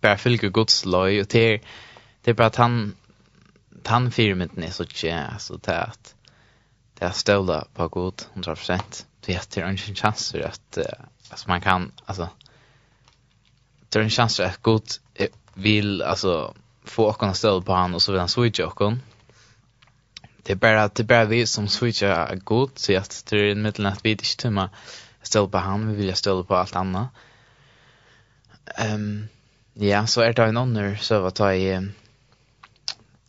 [0.01, 1.61] bara fylger Guds loj och det är
[2.21, 2.95] det är bara att han
[3.85, 6.15] han firmet ni så tjä så tätt.
[6.93, 10.77] Det är stöla på god 100% vet det är en chans att
[11.29, 12.29] alltså man kan alltså
[13.89, 14.83] det är en chans att god
[15.53, 16.53] vill alltså
[16.83, 18.99] få och kunna stöd på han och så vill han switcha och kon
[20.43, 23.61] det är bara det är bara vi som switchar god så att det är en
[23.61, 24.69] mittelnatt vi inte tumma
[25.21, 27.07] stöd på han vi vill stöd på allt annat.
[28.75, 29.27] Ehm um,
[29.73, 31.89] ja så är det en annan så vad tar jag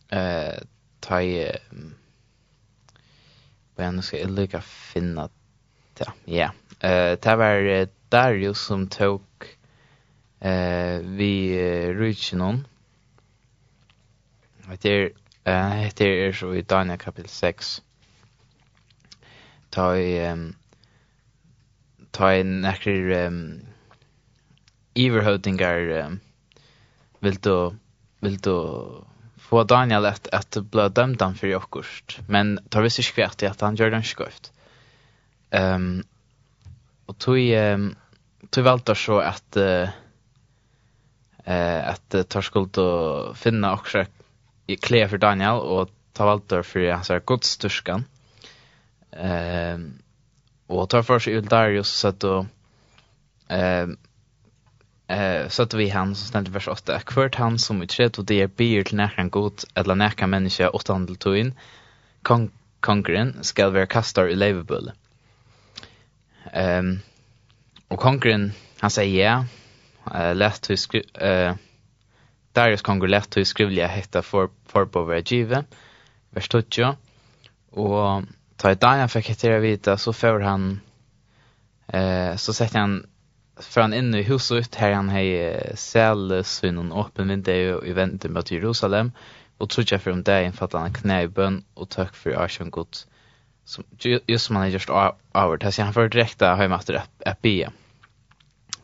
[0.09, 0.53] eh
[0.99, 1.57] tar jag
[3.75, 5.29] Men nu ska jag lycka finna
[5.97, 6.51] Ja, ja.
[6.79, 9.21] Eh, det var Darius som tog
[10.39, 12.67] eh vi uh, någon.
[14.81, 15.11] Det är
[15.43, 17.81] eh det är så i Daniel kapitel 6.
[19.69, 20.55] Ta ehm
[22.11, 23.61] ta en um,
[25.41, 26.19] ehm um,
[27.19, 27.75] vill du
[28.19, 28.85] vill du
[29.37, 32.19] få Daniel att att bli dömd han för Jokost.
[32.27, 34.52] Men tar vi sig kvärt att han gör den skövt.
[35.53, 36.03] Ehm
[37.05, 37.95] och tog ehm
[38.49, 39.89] tog valde så att eh
[41.89, 44.05] att ta skuld och finna också
[44.67, 48.05] i klä för Daniel och ta valde för hans god styrkan.
[49.11, 49.93] Ehm
[50.67, 52.45] och ta för sig ut Darius så att då
[53.47, 53.97] ehm
[55.07, 58.41] eh så att vi han som ständigt vers 8 kvart han som utrett och det
[58.41, 61.53] är bier till näkan god eller näkan människa åttan handel tog in
[62.79, 64.93] kongren skal være kastar i levebulle.
[66.53, 66.99] Ehm
[67.87, 69.45] och kongren han säger ja.
[70.19, 71.53] Eh lätt hur skri eh
[72.51, 75.63] Darius konger lätt hur skrivliga hetta för för på Regive.
[76.29, 76.61] Vers 2.
[77.71, 78.23] Och
[78.57, 80.79] ta ett dag fick hitta vita så får han
[81.87, 83.05] eh så sätter han
[83.59, 87.93] för han inne i huset ut här han hej sällus vid någon öppen vindu i
[87.93, 89.11] väntan mot Jerusalem
[89.57, 92.43] och tror jag för om det är infattar han knä i bön och tack för
[92.43, 93.07] arsen gott
[93.65, 93.83] som
[94.27, 94.89] just som han har gjort
[95.33, 97.69] över det han för direkt hem efter att be.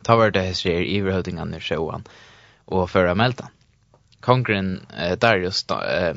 [0.02, 2.04] Ta vart det här i överhuvudingen när showan
[2.64, 3.48] och förra melta.
[4.20, 6.14] Kongren eh, Darius eh,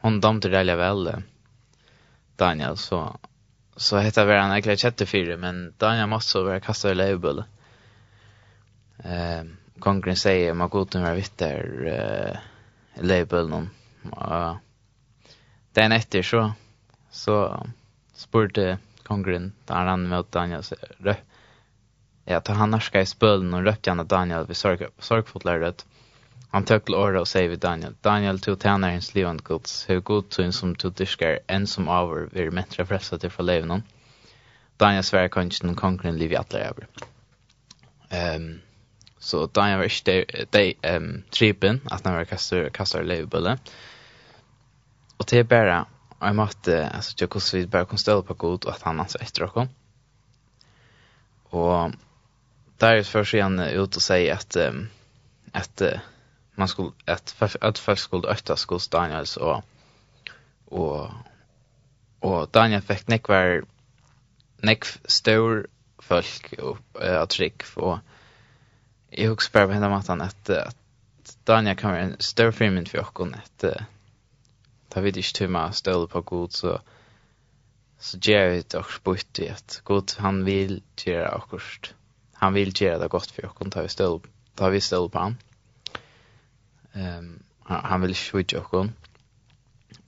[0.00, 1.18] hon dömde det väl eh,
[2.36, 3.18] Daniel så
[3.76, 7.44] så heter det han egentligen chatte fyra men Daniel måste vara kastad i lejbull.
[9.04, 9.44] Eh
[9.78, 12.38] kongren säger man går till med vitter eh
[13.04, 13.70] label någon.
[14.04, 14.56] Uh,
[15.72, 16.52] Den efter så
[17.10, 17.66] så
[18.16, 21.22] spurte kongren da han rann mot Daniel så røp
[22.26, 25.74] ja, ta han norska i spölen och röpte han Daniel vid sorg, sorgfotlar.
[26.50, 30.00] Han tog till åra och säger vid Daniel, Daniel tog tjänar hans livande gods, hur
[30.00, 33.82] god tog som tog dyrskar en som avur vid mäntra frästa till från levnon.
[34.76, 36.86] Daniel svär kongen och kongen liv i atler över.
[38.36, 38.60] Um,
[39.18, 43.58] så Daniel var inte de, um, tripen att han var kastar, kastar levbulle.
[45.16, 45.86] Och det är bara
[46.18, 49.00] Och jag måste alltså jag kunde vi bara kunde ställa på god och att han
[49.00, 49.66] alltså efter och
[51.50, 51.90] Och
[52.78, 54.88] där är först igen ut och säga att um,
[55.52, 55.98] att uh,
[56.54, 59.64] man skulle att att folk skulle ötta skulle Daniels och
[60.64, 61.10] och
[62.20, 63.64] och Daniel fick näck var
[64.56, 65.66] näck stor
[65.98, 67.98] folk och uh, att trick och
[69.10, 70.76] jag huxar på hända mattan att, att
[71.44, 73.64] Daniel kan vara en stor filmen för och att
[74.96, 76.78] tar vi ikke til meg støle på god, så
[78.00, 81.94] så gjør vi det også bort i at god, han vil gjøre akkurat.
[82.40, 84.20] Han vil gjøre det godt for oss, tar vi støle,
[84.56, 85.38] tar vi støle på han.
[86.94, 87.30] Um,
[87.68, 88.92] han vil ikke skjøte oss.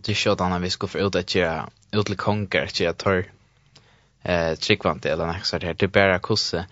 [0.04, 2.88] Det er skjøtt han at vi skal få ut at gjøre, ut til konger, ikke
[2.88, 3.24] at tar
[4.24, 5.76] eh, tryggvant eller noe sånt her.
[5.76, 6.68] Det er bare hvordan,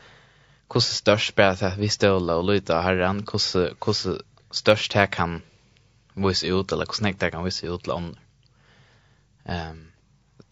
[0.69, 4.21] hvordan størst bare at vi støle og lytte av herren, hvordan, hvordan
[4.53, 5.41] størst her kan
[6.17, 8.17] vise ut, eller hvordan jeg kan vise ut til ånden.
[9.47, 9.83] Um,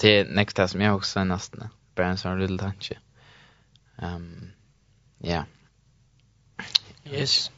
[0.01, 2.99] det er nekta som jeg også er nesten, bare en sånn lille tanke.
[3.99, 4.53] Um,
[5.25, 5.45] ja.
[7.07, 7.51] Yes.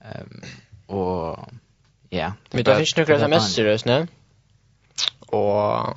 [0.00, 0.42] Um,
[0.88, 1.46] og,
[2.10, 2.32] ja.
[2.52, 4.00] Men det finnes noen sms i ne?
[5.34, 5.96] og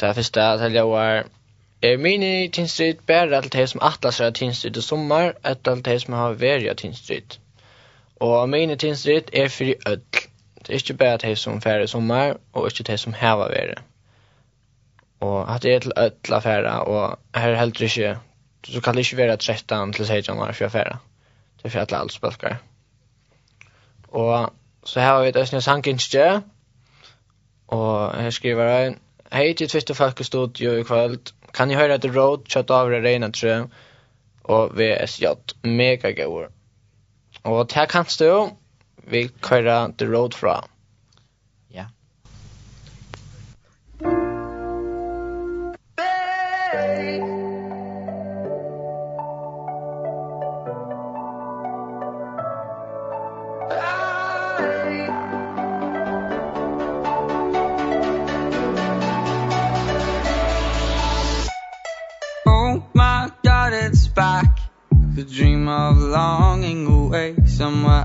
[0.00, 1.26] det første er at jeg var
[1.82, 6.14] Er mini tinstrit bæra alt det som atlasar tinstrit i sommar, et alt det som
[6.14, 7.36] har verja tinstrid.
[8.20, 10.00] Og mine tinsrit er fyrir öll.
[10.58, 13.74] Det er ikke bare de som færre sommar, og ikke de som heva vere.
[15.20, 18.16] Og at det er til öll av færre, og her er heller ikke,
[18.64, 20.98] så kan det ikke være 13 til 16 år for færre.
[21.56, 22.56] Det er for alle alls bøkker.
[24.08, 24.52] Og
[24.84, 26.42] så her har vi et sankinskje,
[27.68, 28.98] og her skriver han,
[29.32, 31.32] Hei til Tvister Folkestudio i kvöld.
[31.54, 33.68] Kan jeg høre det råd, kjøtt av det regnet, tror
[34.44, 35.26] og VSJ,
[35.64, 36.50] mega gøyere.
[37.46, 38.50] Og det her kanst du,
[39.06, 40.58] vi kører The Road fra.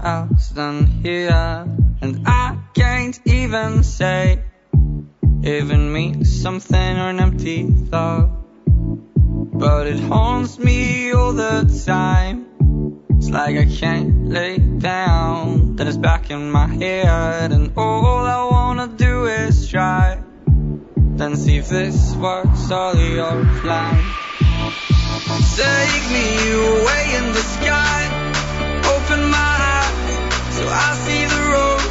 [0.03, 1.65] else than here.
[2.01, 4.43] And I can't even say
[5.43, 8.29] Even me something or an empty thought.
[9.53, 12.45] But it haunts me all the time.
[13.17, 15.75] It's like I can't lay down.
[15.75, 17.51] Then it's back in my head.
[17.51, 20.21] And all I wanna do is try.
[20.95, 24.03] Then see if this works all your plan
[25.55, 28.20] Take me away in the sky.
[30.73, 31.83] I see the road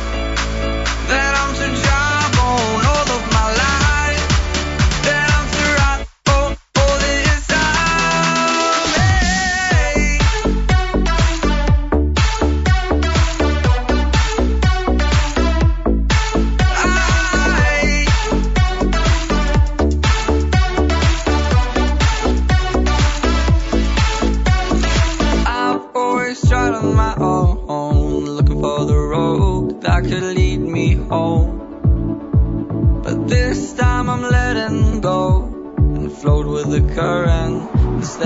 [1.09, 1.55] that I'm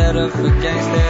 [0.04, 1.03] better for gangsters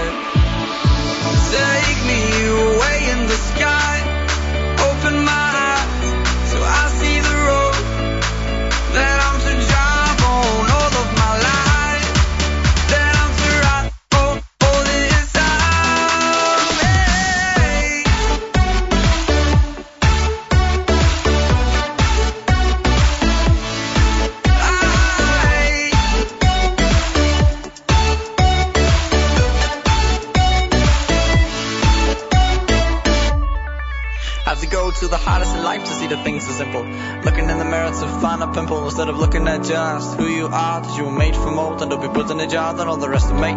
[38.54, 41.50] pimple instead of looking at just who you are that you were made for.
[41.50, 43.52] More than to be put in a jar than all the rest of me.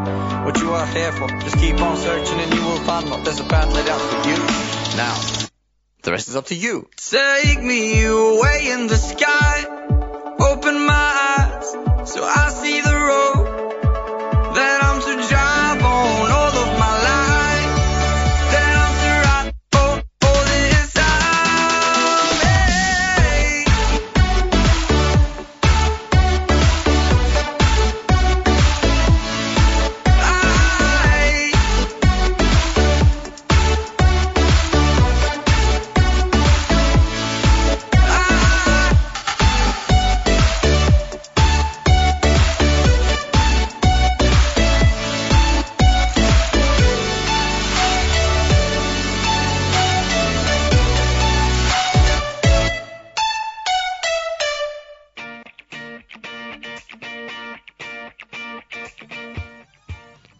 [0.45, 3.39] What you are here for just keep on searching and you will find what there's
[3.39, 4.37] a path laid out for you.
[4.97, 5.15] Now
[6.01, 6.89] the rest is up to you.
[6.97, 9.65] Take me away in the sky.
[10.39, 12.66] Open my eyes so I see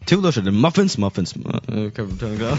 [0.08, 1.36] Two lush the muffins, muffins.
[1.36, 2.58] Okay, we're turning go.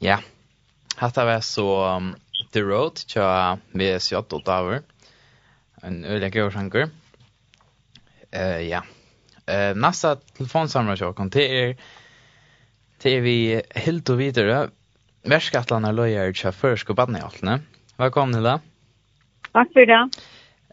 [0.00, 0.18] Ja.
[0.96, 2.14] Hatta var så um,
[2.52, 4.82] The Road tja VSJ og Tower.
[5.82, 6.90] En øyla gøy sjanker.
[8.34, 8.80] Uh, ja.
[9.46, 11.74] Uh, nasta telefonsamra tjokken, det er
[13.02, 13.36] det er vi
[13.84, 14.58] helt og videre.
[15.22, 17.60] Værskatlan er løyer tja førsk og badne i altene.
[18.02, 18.66] Velkommen til deg.
[19.54, 20.02] Takk for det.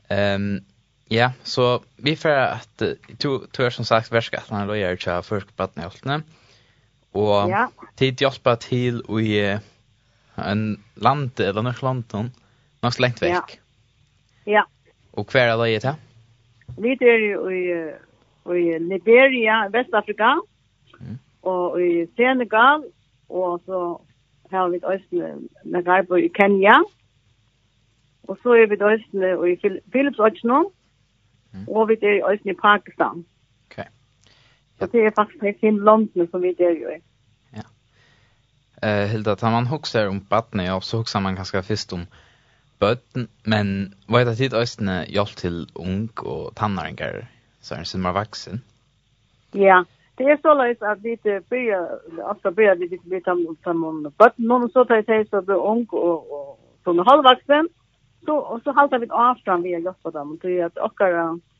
[0.09, 0.51] Um,
[1.11, 2.81] Ja, så vi får att
[3.17, 6.05] to to är som sagt värskattarna då gör jag för barnen i allt
[7.11, 7.71] Och ja.
[7.95, 9.59] tid hjälpa till och i
[10.35, 12.31] en land eller något land någon
[12.81, 13.31] något långt väg.
[13.31, 13.45] Ja.
[14.43, 14.67] ja.
[15.11, 15.95] Och kvar är det här?
[16.77, 17.93] Vi är i
[18.57, 20.41] i Liberia, Västafrika.
[20.99, 21.17] Mm.
[21.41, 22.83] Och i Senegal
[23.27, 24.01] och så
[24.51, 26.83] har vi också några i Kenya.
[28.21, 28.91] Och så är vi då
[29.47, 29.57] i
[29.91, 30.59] Philips Ochnon.
[30.65, 30.78] Mm.
[31.67, 33.25] Og vi er også i Pakistan.
[33.65, 33.77] Ok.
[33.77, 33.83] Ja.
[34.79, 37.01] Så det er faktisk i fem landene som vi er i.
[37.57, 37.65] Ja.
[38.83, 42.07] Eh, Hilda, tar man huxar om badne, ja, så huxar man ganske først om
[42.79, 47.25] bøtten, men hva er det tid østene hjelp til ung og tannaringer,
[47.61, 48.63] så er det som er vaksen?
[49.53, 49.83] Ja,
[50.17, 51.75] det er så løs at vi blir,
[52.23, 53.43] ofte blir vi litt litt om
[54.17, 56.47] bøtten, noen så tar jeg til så blir ung og, og
[56.87, 57.67] sånn halvvaksen,
[58.25, 61.01] så och så håller vi avstånd vi har gjort på dem det är att och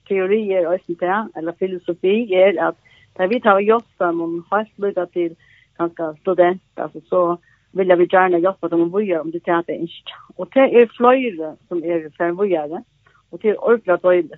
[0.08, 2.78] teorier och sånt där eller filosofi är att
[3.14, 5.36] där vi tar gjort dem om hastlida till
[5.78, 7.38] ganska student alltså så
[7.72, 10.12] vill vi gärna hjälpa dem att börja om det är det inte.
[10.36, 12.84] Och det är flöjre som är färgvågare
[13.30, 14.32] och det är ordentligt dåligt.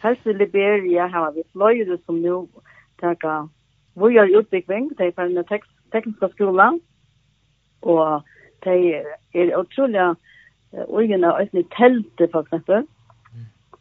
[0.00, 2.46] Helst i Liberia har vi flöjre som nu
[2.96, 3.48] tackar
[3.94, 6.80] vågar utveckling, det är på den tek tekniska skolan
[7.80, 8.22] och
[8.58, 10.16] det är otroliga
[10.88, 12.86] Orgene er i teltet, for eksempel.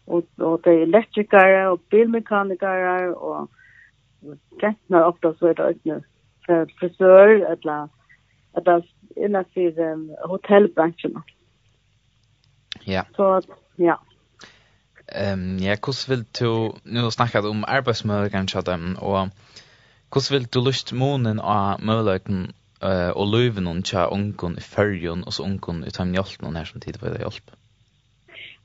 [0.07, 3.49] Og, og det er elektrikere og bilmekanikere og
[4.61, 6.01] kjentene ofte så er det øyne
[6.79, 7.87] frisør eller,
[8.57, 8.81] eller
[9.17, 11.17] innenfor um, hotellbransjen.
[12.87, 13.01] Ja.
[13.15, 13.41] Så,
[13.79, 13.95] ja.
[15.15, 19.29] Ehm um, ja, kus vil du nu snakka om arbeidsmöjligheter kan dem og
[20.09, 25.23] kus vil du lust månen av möjligheten eh och löven hon tja onkon i färgen
[25.23, 27.51] och så onkon i tam hjälten här som tid var det hjälp.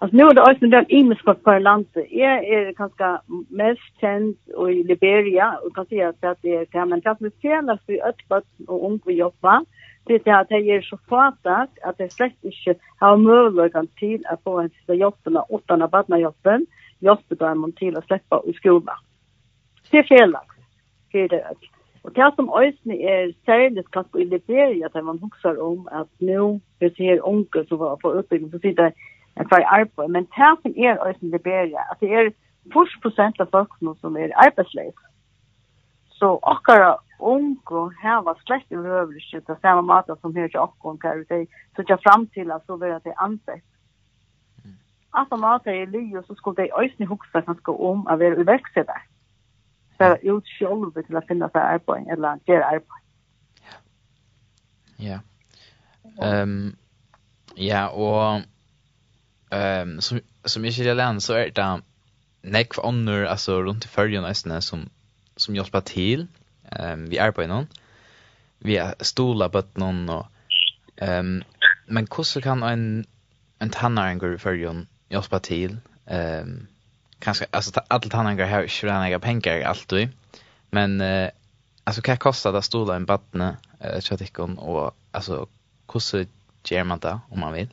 [0.03, 2.07] Alltså nu är det också den imiska för landet.
[2.11, 4.37] Jag är ganska mest känd
[4.71, 8.03] i Liberia och kan säga att det är det men det är fel att vi
[8.03, 9.65] öppet och ung vi jobbar.
[10.05, 14.43] Det är att det är så fatat att det slett inte har möjligheten till att
[14.43, 16.67] få en sista jobben och åttan av badna jobben.
[16.99, 18.97] Jobben där man till att släppa i skolan.
[19.91, 20.37] Det är fel
[21.13, 21.80] för det öppet.
[22.05, 26.61] Og det som øyne er særlig kanskje i Liberia, der man husker om at nå,
[26.79, 28.93] hvis jeg er unge som var på utbygging, så sier det
[29.39, 30.09] en kvar arbeid.
[30.09, 32.31] Men det som er øyne i Liberia, at det er
[32.73, 34.99] 40 av folkene som er arbeidsleis.
[36.19, 41.15] Så akkurat unge heva slett i røvrige, det samme måte som her til åkken, hva
[41.29, 43.65] det er, så ikke frem til at så vil det ansett.
[45.15, 49.10] Alt om alt i ly, så skulle de øyne huske kanskje om å være uverksetter
[50.01, 53.01] fara ut själv till att finna sig arbete eller göra arbete.
[54.97, 55.19] Ja.
[56.23, 56.77] Ehm
[57.55, 58.41] ja och
[59.51, 61.83] ehm um, som som jag skulle lära så är det
[62.43, 64.91] neck honor alltså runt i färjan nästan som
[65.37, 66.27] som hjälper till.
[66.71, 67.67] Ehm um, vi är på någon.
[68.59, 70.27] Vi är stola på någon och
[70.97, 71.43] ehm um,
[71.87, 73.05] men hur kan en
[73.59, 75.77] en tannare gå i färjan hjälpa till?
[76.07, 76.67] Ehm um,
[77.21, 80.09] kanske alltså allt han har här tjänar några pengar alltid.
[80.71, 81.29] Men eh,
[81.85, 85.47] alltså vad kostar det stola en battne eh chatikon och alltså
[85.87, 86.27] hur
[86.65, 87.69] ger man det om man vill?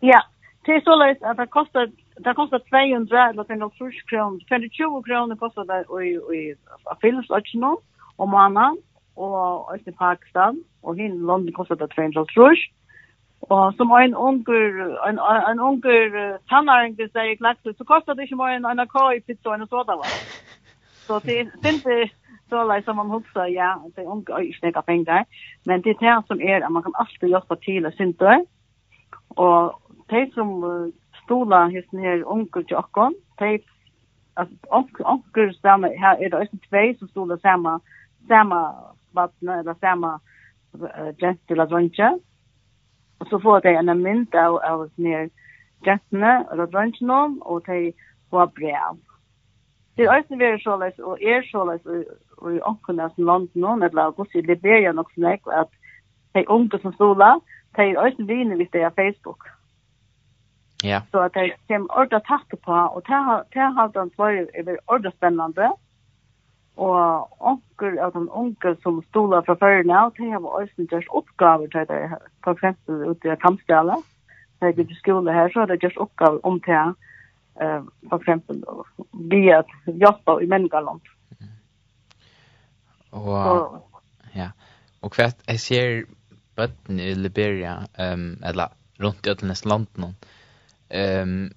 [0.00, 0.22] Ja,
[0.64, 3.70] det är så att det kostar det kostar 200 eller 200
[4.06, 4.40] kronor.
[4.48, 6.54] 220 kronor kostar det i i
[7.00, 7.76] Filipstadsen
[8.16, 8.78] om man
[9.14, 12.56] och i Pakistan och hin London kostar det 200 kronor.
[13.42, 15.18] Og som en unger, en,
[15.50, 19.20] en unger tannaren til seg i så kostet det ikke mer enn en AK i
[19.20, 20.14] pizza enn soda var.
[21.06, 22.10] Så det synes jeg
[22.50, 25.24] så lei som man husker, ja, det er unge og ikke nekka penger.
[25.66, 28.36] Men det er det som er at man kan alltid hjelpe til og synte.
[29.30, 29.80] Og
[30.10, 30.52] de som
[31.24, 33.58] stola hesten her unger til okkon, de
[34.70, 37.78] onker samme, her er det også tvei som stola samme,
[38.28, 38.62] samme
[39.14, 40.12] vattnet eller samme
[40.74, 42.10] uh, jente eller dronje.
[43.18, 45.28] Og så får de en mynd av, av nere
[45.84, 47.92] gentene, eller drøntene, og de
[48.30, 49.00] får brev.
[49.96, 51.84] Det er også veldig såleis, og er såleis,
[52.38, 55.70] og i omkring av nå, eller også i Liberia nok som jeg, at
[56.34, 57.36] de unge som stola,
[57.76, 59.48] de er også viner hvis de er Facebook.
[60.84, 61.00] Ja.
[61.10, 64.76] Så at de kommer ordet tatt på, og det har de hatt en svar over
[64.86, 65.85] ordentlig spennende, og
[66.76, 71.72] og onker av den onker som stola fra før nå, de har også gjort oppgaver
[71.72, 72.02] til det.
[72.44, 73.96] For eksempel ute i Kampstjala,
[74.60, 76.92] når jeg gikk i skole her, så har de gjort oppgaver om til,
[77.62, 78.60] uh, for eksempel,
[79.32, 81.00] via jobba i Mengaland.
[81.40, 81.54] Mm.
[83.22, 83.80] Og,
[84.36, 84.50] ja,
[85.00, 86.04] og hva jeg ser
[86.56, 90.12] bøtten i Liberia, um, eller rundt i Øtlenes landen,
[90.92, 91.50] um,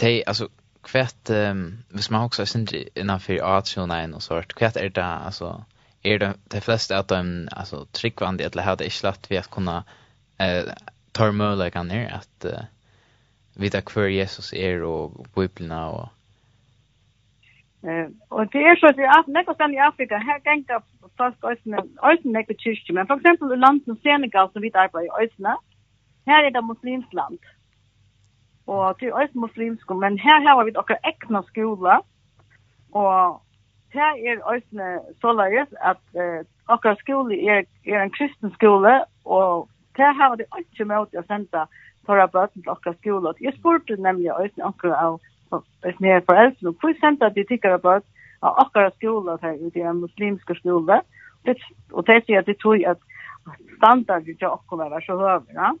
[0.00, 0.50] de, altså,
[0.84, 4.88] kvätt ehm vis man också syns innan för att så nej och sort kvätt är
[4.88, 5.64] det alltså
[6.02, 9.84] är det de flesta att de alltså tryckvande eller hade inte slått vi att kunna
[10.38, 10.64] eh
[11.12, 12.64] ta möjlighet kan ner att uh,
[13.56, 16.08] vita kvar Jesus är och Bibeln och
[17.86, 20.82] Eh, och det är så att jag nästa stan i Afrika här gänga
[21.16, 25.18] fast ösnen ösnen nästa kyrkja men för exempel i landet Senegal som vi arbetar på
[25.22, 25.56] ösnen
[26.26, 27.38] här är det muslimskt land.
[27.42, 27.63] Mm
[28.66, 31.98] og til oss muslimske, men her har vi okker ekna skola,
[32.92, 33.40] og
[33.94, 34.88] her er øsne
[35.20, 36.40] såleis at uh,
[36.72, 41.66] okker skole er, er en kristen skole, og her har vi ikke møte å sende
[42.06, 43.34] tåra bøten til okker skole.
[43.40, 45.20] Jeg spurte nemlig øsne okker av
[45.86, 48.10] øsne her foreldrene, hvor sendte de tikkere bøten
[48.44, 51.00] av okker skole her i den muslimske skole,
[51.92, 53.00] og det sier at de tror at
[53.76, 55.74] standardet til okker var så høyere, ja?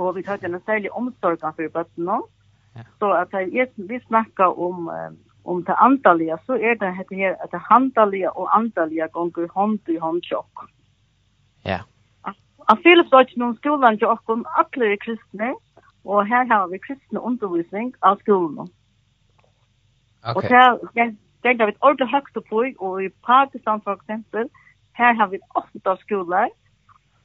[0.00, 2.20] og vi tar en særlig omsorg for bøttene.
[2.76, 2.84] Ja.
[2.98, 4.90] Så at jeg, vi snakker om,
[5.44, 9.88] om det antallige, så er det dette her, at det handaliga og antallige gonger hånd
[9.88, 10.66] i hånd tjokk.
[11.66, 11.80] Ja.
[12.70, 15.54] Jeg føler så ikke noen skolen til åkken, alle er kristne,
[16.04, 18.70] og her har vi kristne undervisning av skolen.
[20.22, 20.34] Okay.
[20.36, 24.46] Og her, det, det er et ordentlig høyt på, og i Pakistan for eksempel,
[24.96, 26.48] her har vi åtta skoler,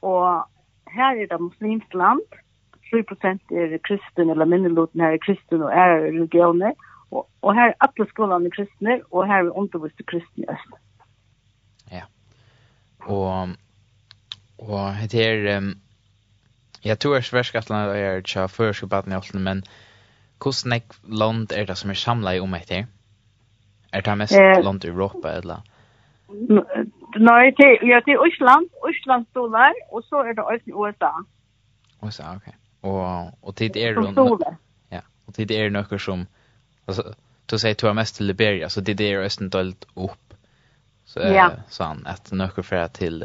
[0.02, 0.48] og
[0.96, 2.24] her er det muslimsk land,
[2.92, 6.72] 3% er kristen, eller minneloten her er kristen og er religioner,
[7.10, 10.78] og, og her er alle skolene kristne, og her er undervist kristne i Østen.
[11.92, 12.02] Ja,
[13.00, 13.48] og,
[14.58, 15.74] og det er, um,
[16.84, 19.64] jeg tror jeg sverskattelene er ikke førskapet i Østen, men
[20.42, 22.84] hvordan er land er det som er samlet om etter?
[23.92, 25.62] Er det mest eh, land i Europa, eller?
[27.16, 31.10] Nei, det, ja, det er Østland, Østland stolar, og så er det Østen USA.
[32.02, 32.36] USA, okej.
[32.36, 34.56] Okay og og tid är det
[34.92, 36.26] Ja, Og tid er det som
[36.88, 37.14] altså
[37.46, 40.10] då säger du mest til Liberia så det er østen östen opp.
[40.10, 40.34] upp.
[41.04, 41.50] Så ja.
[41.68, 43.22] så han att något för till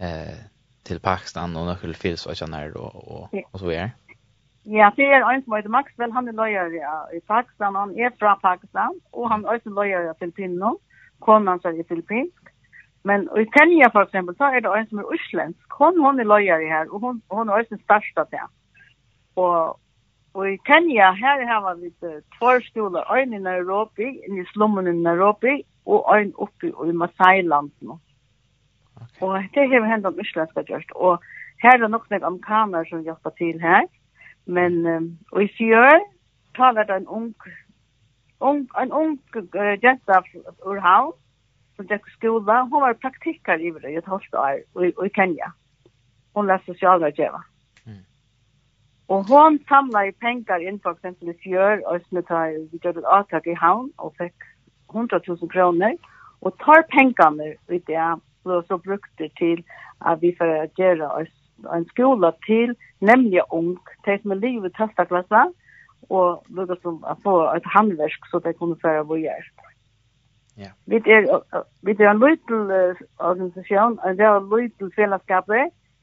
[0.00, 0.36] eh
[0.84, 3.90] til Pakistan og något til Fils og sådär och og och så vidare.
[4.66, 8.10] Ja, det er en som heter Maxwell, han er løyer ja, i Pakistan, han er
[8.18, 10.72] fra Pakistan, og han er også løyer i Filippinerna,
[11.24, 12.47] konan er i Filippinsk,
[13.04, 15.76] Men i Kenya for eksempel, så er det en som er uslensk.
[15.78, 18.48] Hon, hon er løyer i her, og hon, hon er også den største til.
[19.36, 19.78] Og,
[20.34, 21.92] og i Kenya, her har vi
[22.38, 27.70] två skoler, en i Nairobi, en i slummen i Nairobi, og en oppe i Masai-land
[27.80, 27.98] nå.
[28.98, 29.26] Okay.
[29.26, 30.92] Og det har vi hendt om uslensk har gjort.
[30.94, 31.22] Og
[31.62, 33.86] her er det nok noen amerikaner som hjelper til her.
[34.46, 36.02] Men, um, og i fjør,
[36.56, 37.32] taler det en ung,
[38.40, 40.20] ung, en ung uh, jenta
[40.66, 41.12] ur havn,
[41.78, 42.64] som gikk i skola.
[42.66, 45.52] Hun var praktikker i det i ett halvt år i, i Kenya.
[46.34, 47.44] Hon läste sosialrådgjøver.
[47.86, 48.04] Mm.
[49.06, 49.58] Och hon
[50.08, 53.92] i pengar in for eksempel i fjör och tar, vi gjør et avtak i havn
[53.96, 54.34] og fikk
[54.92, 55.96] 100 000 kronor.
[56.40, 59.62] Och tar pengarna i det og så brukte till
[59.98, 61.34] att vi får gjøre göra oss
[61.74, 63.78] en skola till nämligen ung.
[64.04, 65.54] Det som er livet testa klassen
[66.08, 69.67] och lukka som att få ett handverk så det kunne føre vår hjärta.
[70.58, 70.72] Ja.
[70.90, 71.42] Vi er
[71.86, 75.48] vi er en liten uh, organisasjon, en der liten fellesskap,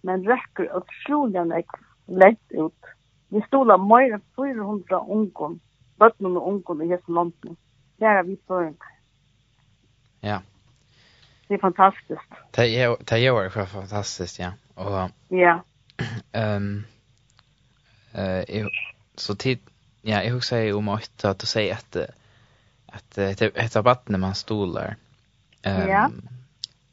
[0.02, 1.64] men rekker att skolan är
[2.06, 2.82] lätt ut.
[3.30, 5.60] Vi stoler mer enn 400 ungdom,
[6.00, 7.58] bøttene og ungdom i hele landet.
[8.00, 8.74] Det er vi för.
[10.22, 10.40] Ja.
[11.48, 12.30] Det er fantastisk.
[12.56, 14.52] Det är det är fantastiskt, ja.
[14.76, 15.60] Och Ja.
[16.32, 16.84] Ehm
[18.14, 18.68] eh
[19.16, 19.60] så tid
[20.02, 21.98] ja, jag husar ju om att att säga att
[22.96, 24.96] att ett av vattnet man stolar.
[25.62, 26.12] Ehm ja.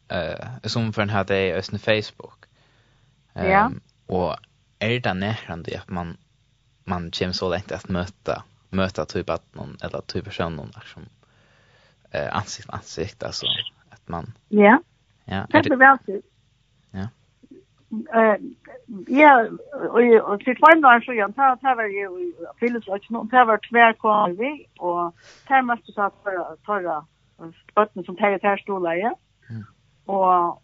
[0.09, 2.45] eh som för den här det är Facebook.
[3.35, 3.71] Ehm ja.
[4.07, 4.37] och
[4.79, 6.17] är det närande att man
[6.85, 11.03] man kommer så långt att möta möta typ att någon eller typ personen som
[12.11, 13.47] eh ansikt ansikt alltså
[13.91, 14.83] att man Ja.
[15.25, 15.47] Ja.
[15.51, 16.32] Det är väl typ
[19.23, 19.33] ja,
[20.29, 22.29] og til kvarnar så igjen, ta var jo i
[22.61, 25.13] fyllesløkken, og ta var tvær kom vi, og
[25.49, 27.03] det mest satt for torra
[27.77, 29.13] bøtten som teget her stoler, ja.
[30.09, 30.63] Og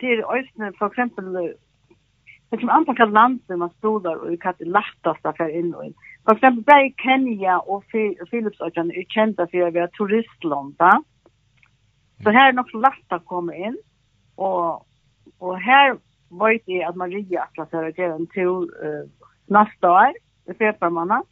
[0.00, 1.32] til øyne, for eksempel,
[2.50, 5.86] det som antar kan landet man stoler, og hva det lattast er for inn og
[5.88, 5.96] inn.
[6.24, 7.84] For eksempel, bare Kenya og
[8.30, 10.98] Philipsøkken er kjent for å være turistland, da.
[12.22, 13.76] Så her er nok så lagt å komme inn,
[14.36, 14.84] og,
[15.40, 15.96] og her
[16.30, 19.04] vet jeg at Maria akkurat har gjort en tur uh,
[19.48, 20.14] neste år
[20.48, 21.22] i februari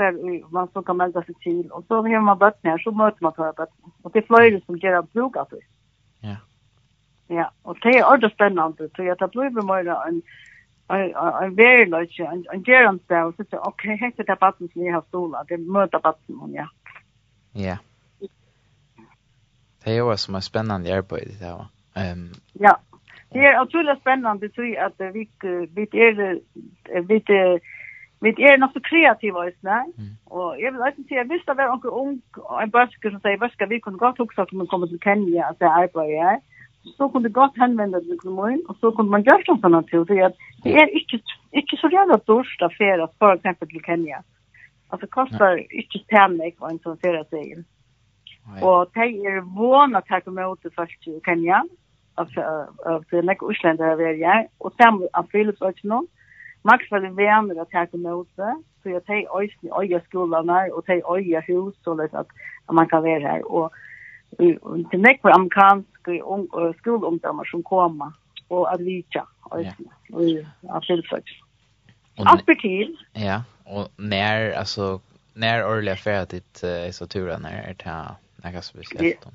[0.00, 1.72] for för man så kan melde seg til.
[1.72, 4.60] Og så har man bött her, så møter man för bött Og det er flere
[4.66, 5.64] som gör att av det.
[6.20, 6.36] Ja.
[7.28, 10.22] Ja, og det er ordentligt spennende, så jeg tar blivit mer en
[11.44, 14.94] en very large en en gerant där så så okej heter det batten som jag
[14.94, 16.66] har stola det möter batten hon ja.
[17.52, 17.76] Ja.
[19.84, 21.66] Det är ju som är spännande arbete det där.
[21.94, 22.32] Ehm.
[22.52, 22.78] Ja.
[23.32, 25.28] Det er utrolig spennende tror jag att vi
[25.74, 26.40] vi är
[27.08, 27.60] vi er,
[28.20, 29.64] vi er nok så kreativa just
[30.26, 33.20] og jeg vil også si at hvis det var noen ung og en busker som
[33.20, 36.02] sier, vad vi kunne godt huske at man kommer til Kenya att det är på
[36.02, 36.40] ja.
[36.96, 40.04] Så kunne kunde gott hänvända til kommun og så kunne man gjøre sånn annat till
[40.04, 40.32] det är
[40.64, 41.18] det är inte
[41.52, 44.22] inte så jävla dåligt affär att för exempel till Kenya.
[44.88, 47.64] Alltså kostar ikke tämlig vad en sån affär säger.
[48.62, 51.56] Och det är vånat här kommer åt det først i Kenya.
[51.56, 51.79] Mm
[52.86, 54.48] av nek Osländer der varit här.
[54.60, 56.06] og sam av Philips og någon.
[56.62, 58.28] Max var det vänner at här kom ut
[58.82, 62.26] Så jeg tar öjsen i öja skolorna och tar öja hus så lätt at
[62.72, 63.42] man kan vara här.
[63.50, 63.72] og
[64.90, 65.32] till nek var
[66.22, 68.12] og skoleungdommer som kommer
[68.48, 69.88] og at vita öjsen.
[70.12, 70.22] Och
[70.68, 71.34] av Philips också.
[72.16, 72.96] Aspertil.
[73.12, 75.00] Ja, och när, alltså,
[75.34, 78.14] när orliga färdigt uh, så turen är det här.
[78.42, 78.78] Jag kan så
[79.24, 79.32] om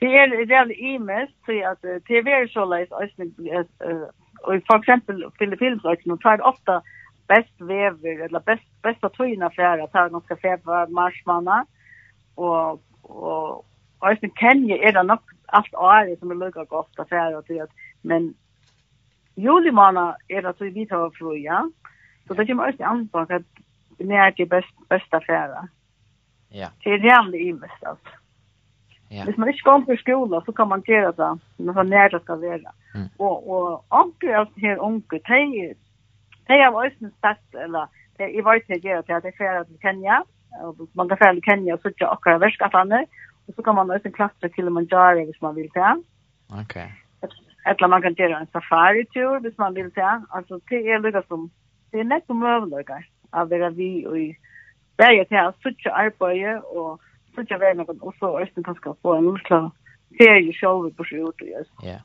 [0.00, 6.12] det er reelt imens, så at det er veldig så leis, og for eksempel Filippinsløkken,
[6.12, 6.80] og tar det ofte
[7.28, 11.68] best vever, eller best, best av tøyene flere, tar noen skal se på marsmannen,
[12.40, 13.64] og, og,
[14.00, 17.60] og Øystein Kenje er det nok alt året som er lukket godt av flere, til
[17.66, 18.32] at, men
[19.36, 21.60] julimåned er det så vi tar fru, ja,
[22.26, 23.44] så det kommer Øystein an på at
[24.00, 25.66] det er ikke best, beste flere.
[26.56, 26.72] Ja.
[26.84, 28.16] Det er reelt imens, altså.
[29.10, 29.24] Ja.
[29.26, 32.20] Hvis man ikke går på skola, så kan man gjøre det, men så nær det
[32.22, 32.70] skal være.
[32.94, 33.08] Mm.
[33.18, 35.74] Og, og anker alt her unge, de,
[36.48, 40.20] de har også sett, eller de, jeg vet ikke gjør det, de fer til Kenya,
[40.62, 43.02] og man kan fer til Kenya og sitte akkurat verskattene,
[43.48, 45.92] og så kan man også klatre Kilimanjaro hvis man vil det.
[46.60, 46.76] Ok.
[47.66, 50.14] Eller man kan gjøre en safari-tur hvis man vil det.
[50.34, 51.50] Altså, det er lykke som,
[51.92, 53.02] det er nettopp møvelykker,
[53.32, 54.28] av det vi og i
[55.00, 57.00] til å sitte arbeidet og
[57.34, 59.70] så jag vet något och så östen kan ska få en muskla
[60.18, 61.70] ferie show på sjut och just.
[61.82, 62.00] Ja.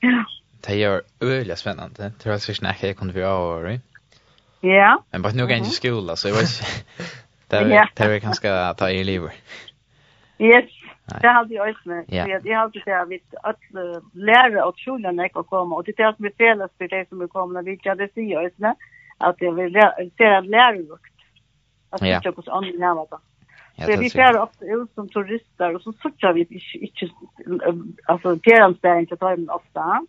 [0.00, 0.24] Ja.
[0.66, 2.02] Det är öliga spännande.
[2.02, 3.78] Det Tror jag ska snacka jag kunde vi ha
[4.60, 5.02] Ja.
[5.10, 6.84] Men bara nu kan jag i skola så jag vet inte.
[7.48, 9.32] Det är det vi kan ta i livet.
[10.38, 10.70] Yes.
[11.20, 12.04] Det hade jag också med.
[12.08, 12.28] Ja.
[12.44, 13.60] jag har det jag vet att
[14.12, 17.08] lära och skola när jag kommer och det är det som är felas för det
[17.08, 18.76] som är kommer vi kan det säga också med
[19.18, 19.72] att jag vill
[20.18, 21.14] se att lära lukt.
[21.90, 23.18] Att det är också annorlunda.
[23.76, 27.10] Ja, det vi fær ofta ut som turister och så söker vi inte inte
[28.06, 30.06] alltså fjärranstägen till dem ofta.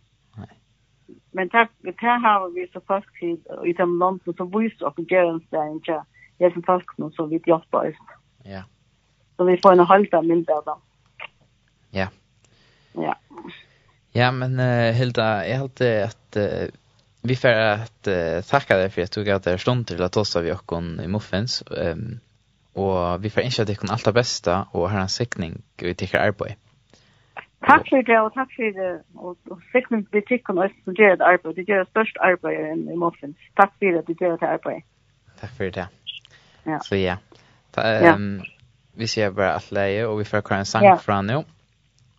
[1.32, 5.80] Men tack det har vi så fast tid i de landen så visst och fjärranstägen
[5.80, 6.00] till
[6.38, 7.96] jag som fast nu så vi hjälper oss.
[8.44, 8.62] Ja.
[9.36, 10.78] Så vi får en halta mindre då.
[11.90, 12.08] Ja.
[12.92, 13.16] Ja.
[14.12, 16.68] Ja, men uh, Hilda, jeg helt at uh,
[17.22, 20.36] vi får at uh, tacka deg for at du gav deg stund till att oss
[20.36, 21.62] av Jokon i Muffins.
[21.70, 22.20] Um,
[22.78, 26.26] og vi får ønske at dere alt det beste, og har en sikning vi tikkert
[26.30, 26.56] arbeid.
[27.66, 31.24] Takk for det, og takk for det, og sikning vi tikkert oss som gjør et
[31.32, 33.38] arbeid, det gjør størst arbeid i Moffins.
[33.58, 34.86] Takk for det, det gjør et arbeid.
[35.40, 35.88] Takk for det.
[36.66, 36.78] Ja.
[36.84, 37.16] Så ja,
[37.72, 38.40] Ta, um,
[38.94, 40.96] vi ser bare alt leie, og vi får høre en sang ja.
[41.02, 41.42] fra nå.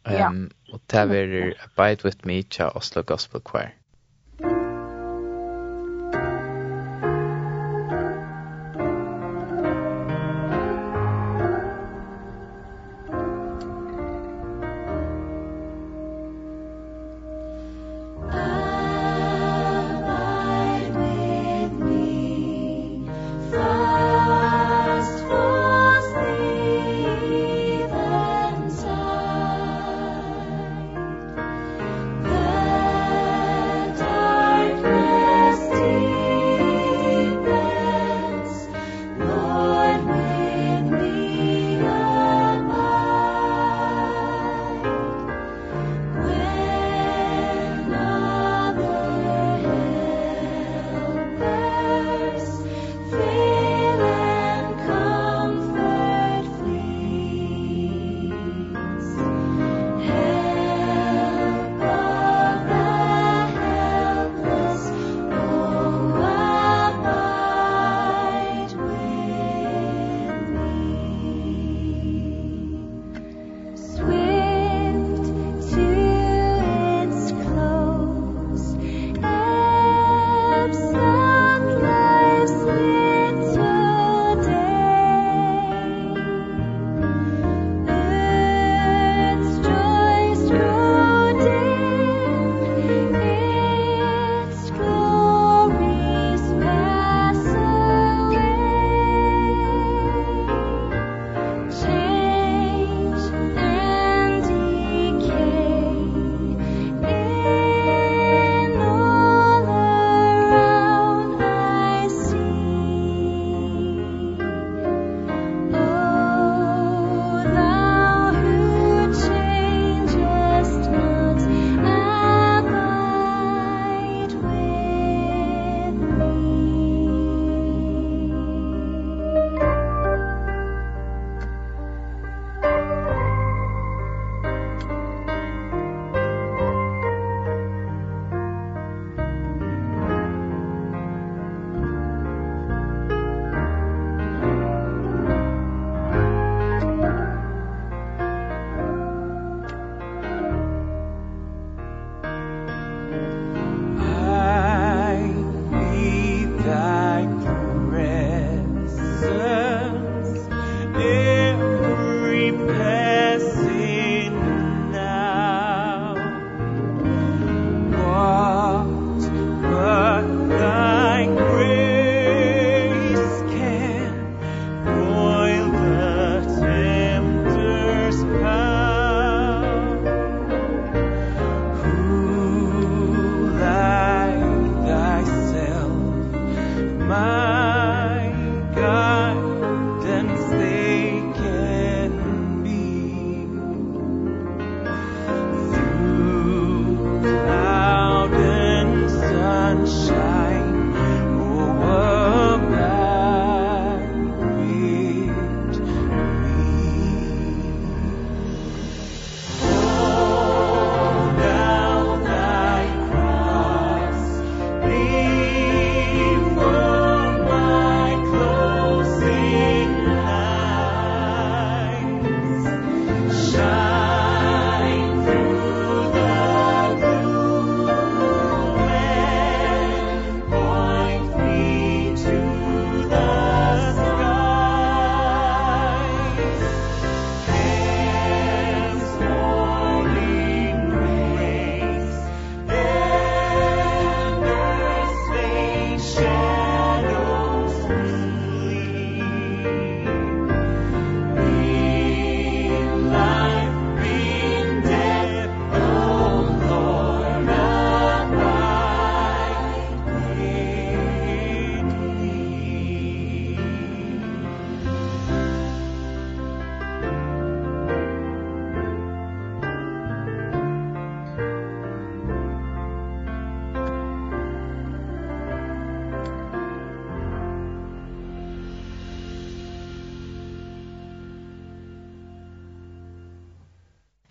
[0.06, 0.30] Um, ja.
[0.74, 3.79] Og det er Abide With Me til Oslo Gospel Choir.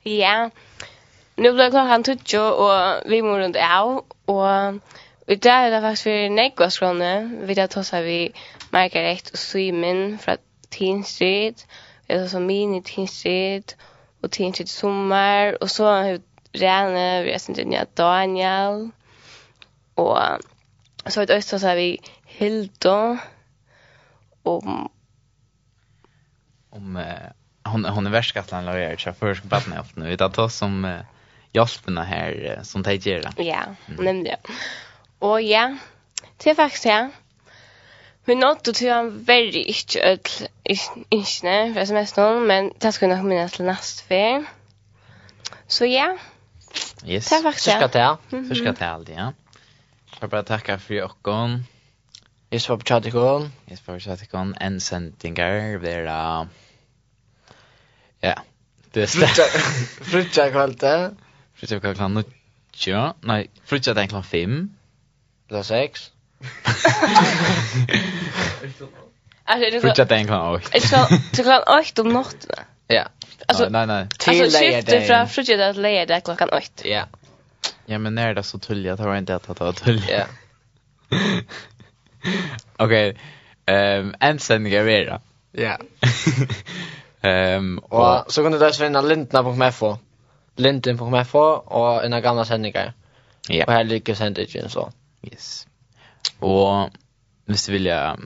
[0.09, 0.51] Ja.
[1.37, 4.05] Nu blev klockan tutjo och vi mår runt av.
[4.25, 4.75] Och
[5.27, 7.47] i dag är det faktiskt för Negos kronor.
[7.47, 8.37] Vi tar oss vi vid
[8.71, 10.37] Margaret och Simon från
[10.69, 11.67] Teen Street.
[12.07, 13.77] Vi tar oss som Mini Teen Street
[14.23, 15.63] och Teen Street Sommar.
[15.63, 16.21] Och så har vi
[16.53, 17.55] Rene, vi har sin
[17.95, 18.91] Daniel.
[19.95, 20.19] Och
[21.07, 23.19] så har vi tar oss här vid Hildo.
[24.43, 24.63] Och
[26.71, 26.99] om um,
[27.69, 31.01] hon hon är värskatlan lawyer så först barn efter nu utan då som eh,
[31.53, 33.31] hjälperna här eh, som tar ger.
[33.37, 33.63] Ja,
[33.99, 34.27] mm.
[34.27, 34.39] jag.
[35.19, 35.77] Och ja,
[36.37, 37.11] det är faktiskt ja.
[38.25, 40.19] Men något då tror jag väldigt inte öll
[40.63, 44.45] inte för sms någon men det ska nog minnas till nästa vecka.
[45.67, 46.19] Så ja.
[47.07, 47.29] Yes.
[47.29, 47.71] Det var faktiskt.
[47.71, 48.19] Ska ta.
[48.55, 49.33] Ska ta allt ja.
[50.21, 51.65] Jag bara tacka för er.
[52.51, 53.53] Yes, for chatikon.
[53.71, 54.55] Yes, for chatikon.
[54.61, 56.47] En sendingar uh
[58.21, 58.35] Ja.
[58.93, 59.45] Det är frutja
[60.01, 60.83] frutja kvällt.
[61.55, 62.25] Frutja kvällt klockan
[62.87, 63.13] 9.
[63.21, 64.71] Nej, frutja den klockan 5.
[65.51, 66.11] Eller 6.
[69.45, 70.69] Alltså det är frutja den klockan 8.
[70.73, 72.65] Det ska till klockan 8 om natten.
[72.87, 73.09] Ja.
[73.47, 74.07] Alltså nej nej.
[74.19, 76.63] Till lejde från frutja där lejde klockan 8.
[76.85, 77.05] Ja.
[77.87, 80.11] Ja men när är det så tulligt att det inte att ta tulligt.
[80.11, 80.25] Ja.
[82.77, 83.17] Okej.
[83.67, 85.21] Ehm en sändning är det.
[85.53, 85.79] Ja.
[87.29, 89.97] Ehm um, och så kunde det finna lindna.mfo.
[90.57, 92.93] Linden.mfo och en gamla sändningar.
[93.49, 93.65] Ja.
[93.65, 94.93] Och här ligger sändningen så.
[95.23, 95.67] Yes.
[96.39, 96.91] Och
[97.45, 98.21] visst vill jag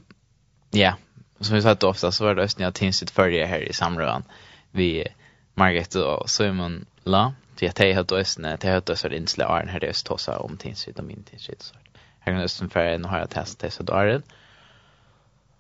[0.71, 0.95] ja,
[1.41, 4.25] som vi sa då ofta så var det östnia tinsit förra här i samrådan.
[4.71, 5.07] Vi
[5.55, 7.35] Margaret och Simon La.
[7.59, 10.99] Det jag tänkte att östne, det hade så insla är här det östosa om tinsit
[10.99, 11.75] och min tinsit så.
[12.19, 14.23] Här kan östen för en har jag testat så då är det.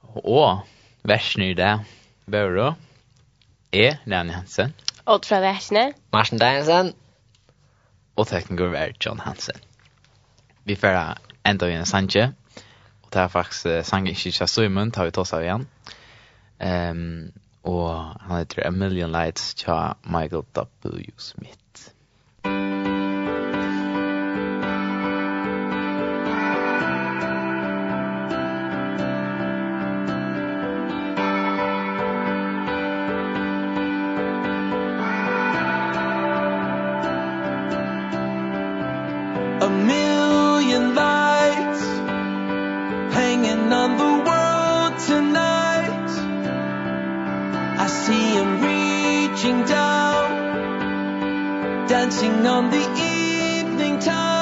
[0.00, 0.58] Och
[1.02, 1.80] versen i det.
[2.24, 2.74] Börjar
[3.72, 3.96] E.
[4.06, 4.74] Rani Hansen.
[5.06, 5.92] Odd fra Væsne.
[6.12, 6.92] Marsen Deinsen.
[8.16, 9.56] Og tekniker er John Hansen.
[10.64, 11.16] Vi får
[11.48, 12.34] enda igjen Sanje.
[13.02, 15.66] Og det er faktisk sangen Kisha Simon, tar vi til av igjen.
[16.62, 17.32] Um,
[17.64, 17.88] og
[18.20, 21.10] han heter A Million Lights, tja Michael W.
[21.18, 21.92] Smith.
[52.22, 54.41] sing on the evening time